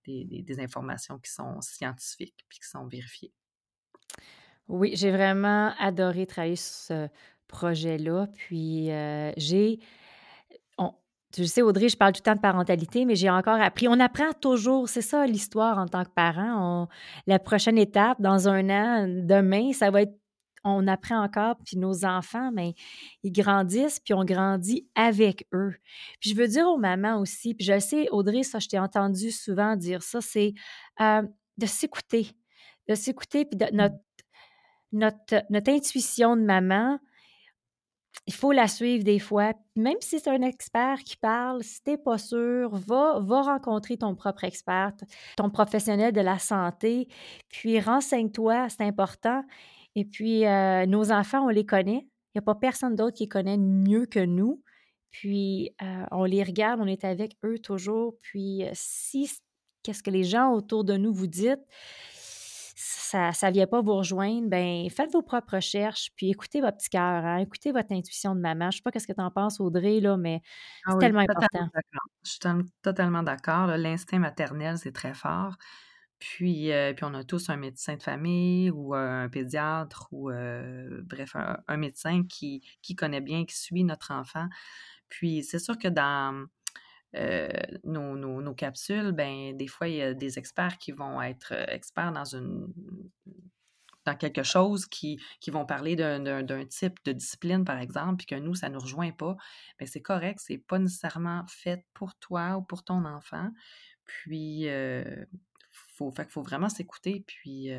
des, 0.05 0.43
des, 0.43 0.61
informations 0.61 1.19
qui 1.19 1.31
sont 1.31 1.61
scientifiques, 1.61 2.45
puis 2.49 2.59
qui 2.59 2.69
sont 2.69 2.87
vérifiées. 2.87 3.33
Oui, 4.69 4.93
j'ai 4.95 5.11
vraiment 5.11 5.75
adoré 5.79 6.27
travailler 6.27 6.57
sur 6.57 6.75
ce 6.75 7.09
projet-là. 7.49 8.29
Puis, 8.37 8.87
j'ai 9.37 9.81
tu 11.33 11.47
sais, 11.47 11.63
Audrey, 11.63 11.89
je 11.89 11.97
parle 11.97 12.13
tout 12.13 12.21
le 12.21 12.25
temps 12.25 12.35
de 12.35 12.41
parentalité, 12.41 13.05
mais 13.05 13.15
j'ai 13.15 13.31
encore 13.31 13.61
appris. 13.61 13.87
On 13.89 14.01
apprend 14.01 14.33
toujours, 14.33 14.89
c'est 14.89 15.03
ça 15.03 15.27
l'histoire 15.27 15.79
en 15.79 15.87
tant 15.87 16.05
que 16.05 16.11
parent. 16.11 16.89
la 17.27 17.39
prochaine 17.39 17.79
étape, 17.79 18.21
dans 18.21 18.49
un 18.49 18.69
an, 18.69 19.07
demain, 19.09 19.73
ça 19.73 19.91
va 19.91 20.03
être, 20.03 20.15
on 20.65 20.87
apprend 20.89 21.23
encore, 21.23 21.57
puis 21.65 21.79
nos 21.79 22.05
enfants, 22.05 22.51
mais 22.53 22.75
ils 23.23 23.33
grandissent, 23.33 24.01
puis 24.01 24.13
on 24.13 24.25
grandit 24.25 24.89
avec 24.95 25.47
eux. 25.55 25.75
Puis 26.21 26.31
je 26.31 26.37
veux 26.37 26.49
dire 26.49 26.67
aux 26.67 26.79
mamans 26.79 27.21
aussi, 27.21 27.55
puis 27.55 27.65
je 27.65 27.79
sais, 27.79 28.09
Audrey, 28.11 28.43
ça, 28.43 28.59
je 28.59 28.69
t'ai 28.69 28.79
entendu 28.79 29.31
souvent 29.31 29.77
dire 29.77 30.03
ça, 30.03 30.21
c'est 30.21 30.53
euh, 31.01 31.23
de 31.57 31.67
s'écouter, 31.67 32.33
de 32.89 32.95
s'écouter, 32.95 33.45
puis 33.45 33.57
de, 33.57 33.67
notre, 33.73 33.97
notre, 34.93 35.45
notre 35.49 35.71
intuition 35.71 36.37
de 36.37 36.43
maman, 36.43 36.99
il 38.31 38.33
faut 38.33 38.53
la 38.53 38.69
suivre 38.69 39.03
des 39.03 39.19
fois. 39.19 39.55
Même 39.75 39.97
si 39.99 40.21
c'est 40.21 40.31
un 40.31 40.43
expert 40.43 41.01
qui 41.05 41.17
parle, 41.17 41.65
si 41.65 41.83
tu 41.83 41.91
n'es 41.91 41.99
pas 41.99 42.17
sûr, 42.17 42.71
va, 42.77 43.19
va 43.19 43.43
rencontrer 43.43 43.97
ton 43.97 44.15
propre 44.15 44.45
expert, 44.45 44.93
ton 45.37 45.51
professionnel 45.51 46.13
de 46.13 46.21
la 46.21 46.39
santé, 46.39 47.09
puis 47.49 47.81
renseigne-toi, 47.81 48.69
c'est 48.69 48.85
important. 48.85 49.43
Et 49.97 50.05
puis, 50.05 50.47
euh, 50.47 50.87
nos 50.87 51.11
enfants, 51.11 51.45
on 51.47 51.49
les 51.49 51.67
connaît. 51.67 52.07
Il 52.07 52.37
n'y 52.37 52.39
a 52.39 52.43
pas 52.43 52.55
personne 52.55 52.95
d'autre 52.95 53.17
qui 53.17 53.25
les 53.25 53.29
connaît 53.29 53.59
mieux 53.59 54.07
que 54.07 54.21
nous. 54.21 54.63
Puis, 55.11 55.75
euh, 55.83 56.05
on 56.13 56.23
les 56.23 56.45
regarde, 56.45 56.79
on 56.81 56.87
est 56.87 57.03
avec 57.03 57.37
eux 57.45 57.59
toujours. 57.59 58.15
Puis, 58.23 58.63
euh, 58.63 58.71
si, 58.75 59.29
qu'est-ce 59.83 60.05
que 60.05 60.11
les 60.11 60.23
gens 60.23 60.53
autour 60.53 60.85
de 60.85 60.97
nous 60.97 61.13
vous 61.13 61.27
disent, 61.27 61.57
ça 62.81 63.49
ne 63.49 63.53
vient 63.53 63.67
pas 63.67 63.83
vous 63.83 63.95
rejoindre, 63.95 64.49
ben 64.49 64.89
faites 64.91 65.13
vos 65.13 65.23
propres 65.23 65.57
recherches, 65.57 66.11
puis 66.17 66.31
écoutez 66.31 66.61
votre 66.61 66.79
petit 66.79 66.89
cœur, 66.89 67.25
hein, 67.25 67.39
écoutez 67.39 67.73
votre 67.73 67.93
intuition 67.93 68.35
de 68.35 68.41
maman. 68.41 68.71
Je 68.71 68.79
ne 68.79 68.83
sais 68.83 68.91
pas 68.91 68.99
ce 68.99 69.07
que 69.07 69.13
tu 69.13 69.21
en 69.21 69.31
penses, 69.31 69.61
Audrey, 69.61 70.01
là, 70.01 70.17
mais 70.17 70.41
ah 70.87 70.93
c'est 70.93 70.99
tellement 70.99 71.21
important. 71.21 71.69
Je 72.25 72.31
suis 72.31 72.41
totalement 72.83 73.23
d'accord. 73.23 73.67
L'instinct 73.67 74.19
maternel, 74.19 74.79
c'est 74.79 74.93
très 74.93 75.15
fort. 75.15 75.57
Puis, 76.19 76.71
euh, 76.71 76.93
puis 76.93 77.05
on 77.05 77.15
a 77.15 77.25
tous 77.25 77.49
un 77.49 77.57
médecin 77.57 77.97
de 77.97 78.03
famille 78.03 78.71
ou 78.71 78.95
un 78.95 79.29
pédiatre 79.29 80.07
ou 80.13 80.31
euh, 80.31 81.01
bref, 81.05 81.35
un, 81.35 81.77
médecin 81.77 82.25
qui, 82.29 82.63
qui 82.83 82.95
connaît 82.95 83.23
bien, 83.23 83.47
qui 83.47 83.57
suit 83.57 83.85
notre 83.85 84.13
enfant. 84.13 84.47
Puis 85.09 85.43
c'est 85.43 85.59
sûr 85.59 85.79
que 85.79 85.89
dans 85.89 86.47
euh, 87.17 87.49
nos, 87.85 88.55
capsules, 88.55 89.13
ben, 89.13 89.57
des 89.57 89.67
fois, 89.67 89.89
il 89.89 89.97
y 89.97 90.03
a 90.03 90.15
des 90.15 90.39
experts 90.39 90.79
qui 90.79 90.93
vont 90.93 91.21
être 91.21 91.53
euh, 91.53 91.65
experts 91.69 92.13
dans 92.13 92.25
une 92.25 92.73
dans 94.07 94.17
quelque 94.17 94.43
chose 94.43 94.87
qui, 94.87 95.21
qui 95.41 95.51
vont 95.51 95.67
parler 95.67 95.95
d'un 95.95 96.65
type 96.65 96.99
de 97.05 97.13
discipline, 97.13 97.67
par 97.67 97.79
exemple, 97.79 98.17
puis 98.17 98.27
que 98.27 98.35
nous, 98.35 98.55
ça 98.55 98.71
ne 98.71 98.75
nous 98.75 98.81
rejoint 98.81 99.13
pas, 99.13 99.37
bien, 99.79 99.87
c'est 99.87 100.01
correct, 100.01 100.41
c'est 100.43 100.57
pas 100.57 100.79
nécessairement 100.79 101.45
fait 101.49 101.85
pour 101.93 102.15
toi 102.15 102.57
ou 102.57 102.63
pour 102.63 102.83
ton 102.83 103.05
enfant. 103.05 103.51
Puis, 104.07 104.69
euh, 104.69 105.05
faut, 105.71 106.11
fait 106.11 106.31
faut 106.31 106.43
vraiment 106.43 106.71
s'écouter, 106.71 107.25
puis 107.27 107.71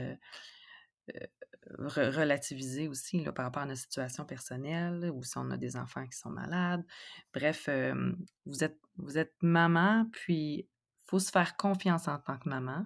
relativiser 1.77 2.87
aussi 2.87 3.23
là, 3.23 3.31
par 3.31 3.45
rapport 3.45 3.63
à 3.63 3.65
notre 3.65 3.81
situation 3.81 4.23
personnelle 4.23 5.11
ou 5.11 5.23
si 5.23 5.37
on 5.37 5.49
a 5.49 5.57
des 5.57 5.75
enfants 5.75 6.05
qui 6.05 6.17
sont 6.17 6.29
malades. 6.29 6.85
Bref, 7.33 7.67
vous, 8.45 8.63
êtes, 8.63 8.79
vous 9.01 9.17
êtes 9.17 9.33
maman, 9.41 10.05
puis 10.11 10.55
il 10.59 10.67
faut 11.07 11.19
se 11.19 11.31
faire 11.31 11.55
confiance 11.57 12.07
en 12.07 12.17
tant 12.19 12.37
que 12.37 12.49
maman. 12.49 12.85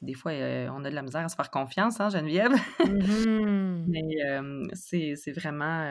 Des 0.00 0.14
fois, 0.14 0.32
on 0.32 0.84
a 0.84 0.90
de 0.90 0.94
la 0.94 1.02
misère 1.02 1.24
à 1.24 1.28
se 1.28 1.36
faire 1.36 1.50
confiance, 1.50 2.00
hein, 2.00 2.08
Geneviève? 2.10 2.52
Mmh 2.84 3.84
Mais 3.88 4.70
c'est 4.74 5.32
vraiment, 5.32 5.84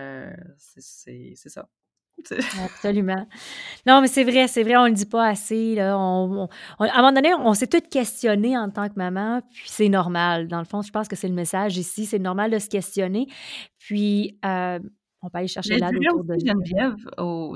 c'est 0.57 1.49
ça. 1.49 1.69
Absolument. 2.63 3.27
Non, 3.85 4.01
mais 4.01 4.07
c'est 4.07 4.23
vrai, 4.23 4.47
c'est 4.47 4.63
vrai, 4.63 4.77
on 4.77 4.85
le 4.85 4.93
dit 4.93 5.05
pas 5.05 5.27
assez. 5.27 5.75
Là. 5.75 5.97
On, 5.97 6.47
à 6.79 6.85
un 6.93 6.97
moment 6.97 7.13
donné, 7.13 7.33
on 7.33 7.53
s'est 7.53 7.67
toutes 7.67 7.89
questionné 7.89 8.57
en 8.57 8.69
tant 8.69 8.89
que 8.89 8.95
maman, 8.95 9.41
puis 9.51 9.65
c'est 9.67 9.89
normal. 9.89 10.47
Dans 10.47 10.59
le 10.59 10.65
fond, 10.65 10.81
je 10.81 10.91
pense 10.91 11.07
que 11.07 11.15
c'est 11.15 11.27
le 11.27 11.33
message 11.33 11.77
ici. 11.77 12.05
C'est 12.05 12.19
normal 12.19 12.51
de 12.51 12.59
se 12.59 12.69
questionner. 12.69 13.27
Puis, 13.79 14.39
euh, 14.45 14.79
on 15.21 15.29
peut 15.29 15.39
aller 15.39 15.47
chercher 15.47 15.77
l'aide 15.77 15.95
autour 16.09 16.23
de 16.23 16.35
Geneviève, 16.39 16.95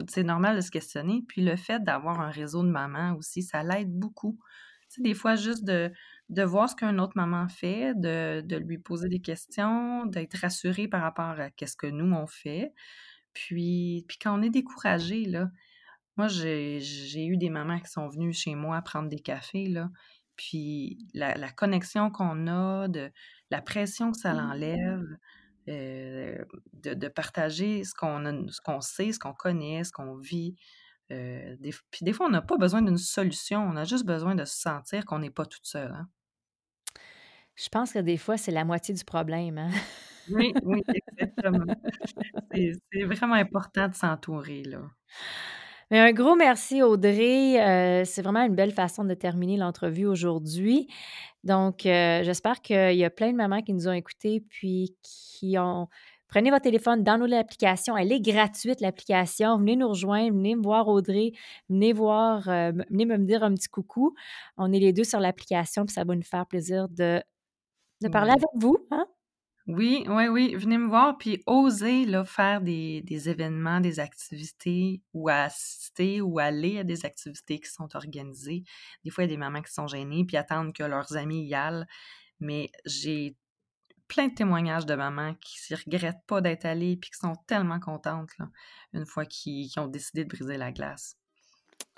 c'est 0.08 0.24
normal 0.24 0.56
de 0.56 0.62
se 0.62 0.72
questionner. 0.72 1.24
Puis 1.28 1.42
le 1.42 1.56
fait 1.56 1.82
d'avoir 1.82 2.20
un 2.20 2.30
réseau 2.30 2.64
de 2.64 2.70
mamans 2.70 3.16
aussi, 3.16 3.42
ça 3.42 3.64
l'aide 3.64 3.92
beaucoup. 3.92 4.38
Tu 4.90 4.98
sais, 4.98 5.02
des 5.02 5.16
fois, 5.16 5.36
juste 5.36 5.64
de, 5.64 5.92
de 6.30 6.44
voir 6.44 6.70
ce 6.70 6.76
qu'une 6.76 7.00
autre 7.00 7.14
maman 7.16 7.48
fait, 7.48 7.94
de, 7.96 8.42
de 8.42 8.56
lui 8.58 8.78
poser 8.78 9.10
des 9.10 9.20
questions, 9.20 10.06
d'être 10.06 10.38
rassurée 10.38 10.88
par 10.88 11.02
rapport 11.02 11.40
à 11.40 11.50
ce 11.66 11.76
que 11.76 11.88
nous, 11.88 12.14
on 12.14 12.28
fait. 12.28 12.72
Puis, 13.34 14.06
puis 14.08 14.18
quand 14.22 14.40
on 14.40 14.44
est 14.44 14.50
découragé, 14.52 15.26
là, 15.26 15.50
moi, 16.18 16.28
j'ai 16.28 17.26
eu 17.26 17.38
des 17.38 17.50
mamans 17.50 17.80
qui 17.80 17.92
sont 17.92 18.08
venues 18.08 18.32
chez 18.32 18.56
moi 18.56 18.82
prendre 18.82 19.10
des 19.10 19.20
cafés, 19.20 19.68
là, 19.68 19.90
puis 20.36 21.06
la, 21.14 21.52
connexion 21.52 22.10
qu'on 22.10 22.48
a, 22.48 22.88
de 22.88 23.12
la 23.52 23.62
pression 23.62 24.12
que 24.12 24.18
ça 24.18 24.34
mmh. 24.34 24.38
l'enlève, 24.38 25.18
euh, 25.68 26.38
de, 26.74 27.08
partager 27.08 27.84
ce 27.84 27.94
qu'on 27.94 28.46
qu'on 28.64 28.82
sait, 28.82 29.12
ce 29.12 29.20
qu'on 29.20 29.34
connaît, 29.34 29.84
ce 29.84 29.92
qu'on 29.92 30.16
vit. 30.16 30.56
Euh, 31.12 31.56
puis 31.92 32.04
des 32.04 32.14
fois, 32.14 32.28
on 32.28 32.30
n'a 32.30 32.42
pas 32.42 32.58
besoin 32.58 32.82
d'une 32.82 32.98
solution, 32.98 33.62
on 33.62 33.76
a 33.76 33.84
juste 33.84 34.06
besoin 34.06 34.36
de 34.36 34.46
se 34.46 34.60
sentir 34.60 35.06
qu'on 35.06 35.20
n'est 35.20 35.32
pas 35.32 35.46
toute 35.46 35.66
seule. 35.66 35.92
Hein. 35.92 36.08
Je 37.56 37.70
pense 37.70 37.94
que 37.94 38.00
des 38.00 38.18
fois, 38.18 38.38
c'est 38.38 38.52
la 38.52 38.66
moitié 38.66 38.94
du 38.94 39.04
problème. 39.04 39.58
Hein? 39.58 39.72
Oui, 40.30 40.54
oui, 40.64 40.82
exactement. 41.12 41.74
C'est 42.52 43.04
vraiment 43.04 43.36
important 43.36 43.88
de 43.88 43.96
s'entourer, 43.96 44.64
là. 44.64 44.82
Mais 45.92 46.00
un 46.00 46.14
gros 46.14 46.36
merci, 46.36 46.82
Audrey. 46.82 47.62
Euh, 47.62 48.06
c'est 48.06 48.24
vraiment 48.24 48.44
une 48.44 48.56
belle 48.56 48.72
façon 48.72 49.04
de 49.04 49.14
terminer 49.14 49.56
l'entrevue 49.56 50.08
aujourd'hui. 50.08 50.88
Donc, 51.46 51.86
euh, 51.86 52.24
j'espère 52.24 52.62
qu'il 52.62 52.96
y 52.96 53.06
a 53.06 53.10
plein 53.12 53.32
de 53.32 53.38
mamans 53.38 53.62
qui 53.62 53.74
nous 53.74 53.88
ont 53.88 53.94
écoutés 53.94 54.42
puis 54.50 54.96
qui 55.04 55.58
ont. 55.60 55.88
Prenez 56.28 56.50
votre 56.50 56.64
téléphone, 56.64 57.04
downloadez 57.04 57.36
l'application. 57.36 57.96
Elle 57.96 58.12
est 58.12 58.20
gratuite, 58.20 58.82
l'application. 58.82 59.58
Venez 59.58 59.76
nous 59.76 59.88
rejoindre, 59.88 60.34
venez 60.34 60.56
me 60.56 60.64
voir, 60.64 60.88
Audrey. 60.88 61.34
Venez 61.70 61.94
voir, 61.94 62.50
euh, 62.50 62.72
venez 62.90 63.06
me 63.06 63.18
dire 63.20 63.44
un 63.44 63.54
petit 63.54 63.70
coucou. 63.70 64.16
On 64.58 64.74
est 64.74 64.80
les 64.80 64.92
deux 64.92 65.04
sur 65.04 65.20
l'application, 65.20 65.86
puis 65.86 65.94
ça 65.94 66.04
va 66.04 66.16
nous 66.16 66.24
faire 66.24 66.48
plaisir 66.48 66.90
de, 66.90 67.22
de 68.02 68.08
parler 68.10 68.32
avec 68.32 68.50
vous. 68.56 68.78
Hein? 68.90 69.06
Oui, 69.68 70.06
oui, 70.08 70.28
oui. 70.28 70.56
Venez 70.56 70.78
me 70.78 70.88
voir, 70.88 71.18
puis 71.18 71.42
osez 71.48 72.06
là, 72.06 72.24
faire 72.24 72.62
des, 72.62 73.02
des 73.02 73.30
événements, 73.30 73.80
des 73.80 74.00
activités, 74.00 75.02
ou 75.14 75.28
assister 75.28 76.22
ou 76.22 76.38
aller 76.38 76.78
à 76.80 76.84
des 76.84 77.06
activités 77.06 77.60
qui 77.60 77.72
sont 77.72 77.96
organisées. 77.96 78.64
Des 79.04 79.10
fois, 79.10 79.24
il 79.24 79.28
y 79.28 79.34
a 79.34 79.36
des 79.36 79.40
mamans 79.40 79.64
qui 79.64 79.74
sont 79.74 79.88
gênées, 79.88 80.24
puis 80.24 80.38
attendent 80.38 80.74
que 80.74 80.84
leurs 80.84 81.18
amis 81.18 81.48
y 81.48 81.56
aillent. 81.56 81.86
Mais 82.40 82.70
j'ai 82.86 83.36
plein 84.08 84.28
de 84.28 84.36
témoignages 84.36 84.86
de 84.86 84.94
mamans 84.94 85.34
qui 85.42 85.58
ne 85.72 85.78
regrettent 85.78 86.26
pas 86.28 86.42
d'être 86.42 86.66
allées, 86.66 86.98
puis 86.98 87.10
qui 87.10 87.18
sont 87.18 87.36
tellement 87.48 87.80
contentes 87.80 88.38
là, 88.38 88.50
une 88.94 89.06
fois 89.06 89.26
qu'ils 89.26 89.72
ont 89.80 89.88
décidé 89.88 90.24
de 90.26 90.30
briser 90.30 90.58
la 90.58 90.72
glace. 90.72 91.18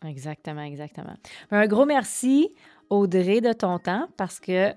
Exactement, 0.05 0.61
exactement. 0.61 1.17
Un 1.51 1.67
gros 1.67 1.85
merci, 1.85 2.55
Audrey, 2.89 3.41
de 3.41 3.51
ton 3.51 3.79
temps 3.79 4.07
parce 4.15 4.39
que 4.39 4.73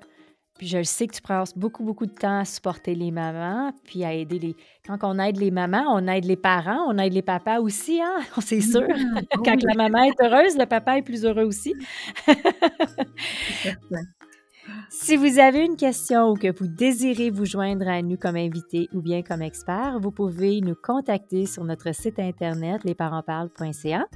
puis 0.61 0.69
je 0.69 0.83
sais 0.83 1.07
que 1.07 1.15
tu 1.15 1.23
prends 1.23 1.43
beaucoup, 1.57 1.83
beaucoup 1.83 2.05
de 2.05 2.13
temps 2.13 2.41
à 2.41 2.45
supporter 2.45 2.95
les 2.95 3.11
mamans, 3.11 3.73
puis 3.83 4.05
à 4.05 4.13
aider 4.13 4.39
les. 4.39 4.57
Quand 4.87 4.99
on 5.05 5.19
aide 5.19 5.39
les 5.39 5.51
mamans, 5.51 5.85
on 5.89 6.07
aide 6.07 6.27
les 6.27 6.37
parents, 6.37 6.85
on 6.87 6.99
aide 6.99 7.15
les 7.15 7.23
papas 7.23 7.61
aussi, 7.61 7.99
hein? 8.03 8.19
C'est 8.43 8.61
sûr. 8.61 8.87
Quand 9.43 9.57
la 9.63 9.75
maman 9.75 10.03
est 10.03 10.23
heureuse, 10.23 10.59
le 10.59 10.67
papa 10.67 10.99
est 10.99 11.03
plus 11.03 11.25
heureux 11.25 11.45
aussi. 11.45 11.73
Si 14.89 15.17
vous 15.17 15.39
avez 15.39 15.65
une 15.65 15.77
question 15.77 16.31
ou 16.31 16.35
que 16.35 16.53
vous 16.53 16.67
désirez 16.67 17.31
vous 17.31 17.45
joindre 17.45 17.89
à 17.89 18.03
nous 18.03 18.17
comme 18.17 18.37
invité 18.37 18.89
ou 18.93 19.01
bien 19.01 19.23
comme 19.23 19.43
expert, 19.43 19.99
vous 20.01 20.11
pouvez 20.11 20.61
nous 20.61 20.75
contacter 20.75 21.47
sur 21.47 21.65
notre 21.65 21.95
site 21.95 22.19
internet 22.19 22.85
lesparentsparlent.ca. 22.85 24.07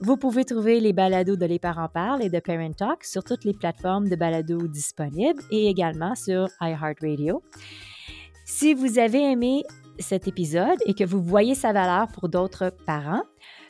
Vous 0.00 0.16
pouvez 0.16 0.44
trouver 0.44 0.80
les 0.80 0.92
balados 0.92 1.36
de 1.36 1.46
Les 1.46 1.58
Parents 1.58 1.88
Parlent 1.88 2.22
et 2.22 2.30
de 2.30 2.40
Parent 2.40 2.72
Talk 2.72 3.04
sur 3.04 3.24
toutes 3.24 3.44
les 3.44 3.54
plateformes 3.54 4.08
de 4.08 4.16
balados 4.16 4.68
disponibles 4.68 5.42
et 5.50 5.68
également 5.68 6.14
sur 6.14 6.48
iHeartRadio. 6.60 7.42
Si 8.44 8.74
vous 8.74 8.98
avez 8.98 9.32
aimé 9.32 9.62
cet 9.98 10.28
épisode 10.28 10.78
et 10.86 10.94
que 10.94 11.04
vous 11.04 11.22
voyez 11.22 11.54
sa 11.54 11.72
valeur 11.72 12.08
pour 12.08 12.28
d'autres 12.28 12.72
parents, 12.86 13.24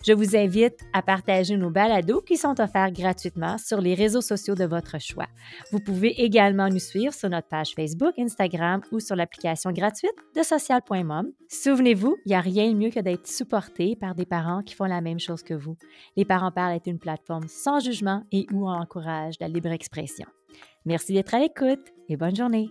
je 0.06 0.12
vous 0.12 0.36
invite 0.36 0.80
à 0.92 1.02
partager 1.02 1.56
nos 1.56 1.70
balados 1.70 2.22
qui 2.22 2.36
sont 2.36 2.60
offerts 2.60 2.92
gratuitement 2.92 3.58
sur 3.58 3.80
les 3.80 3.94
réseaux 3.94 4.20
sociaux 4.20 4.54
de 4.54 4.64
votre 4.64 5.00
choix. 5.00 5.26
Vous 5.72 5.80
pouvez 5.80 6.22
également 6.22 6.68
nous 6.68 6.78
suivre 6.78 7.12
sur 7.12 7.28
notre 7.28 7.48
page 7.48 7.74
Facebook, 7.74 8.18
Instagram 8.18 8.80
ou 8.92 9.00
sur 9.00 9.16
l'application 9.16 9.72
gratuite 9.72 10.14
de 10.36 10.42
social.mom. 10.42 11.32
Souvenez-vous, 11.48 12.16
il 12.24 12.28
n'y 12.28 12.34
a 12.34 12.40
rien 12.40 12.70
de 12.70 12.76
mieux 12.76 12.90
que 12.90 13.00
d'être 13.00 13.26
supporté 13.26 13.96
par 13.96 14.14
des 14.14 14.26
parents 14.26 14.62
qui 14.62 14.74
font 14.74 14.84
la 14.84 15.00
même 15.00 15.20
chose 15.20 15.42
que 15.42 15.54
vous. 15.54 15.76
Les 16.16 16.24
Parents 16.24 16.52
Parlent 16.52 16.74
est 16.74 16.86
une 16.86 16.98
plateforme 16.98 17.48
sans 17.48 17.80
jugement 17.80 18.22
et 18.32 18.46
où 18.52 18.68
on 18.68 18.72
encourage 18.72 19.34
la 19.40 19.48
libre 19.48 19.70
expression. 19.70 20.26
Merci 20.84 21.12
d'être 21.12 21.34
à 21.34 21.38
l'écoute 21.38 21.92
et 22.08 22.16
bonne 22.16 22.36
journée. 22.36 22.70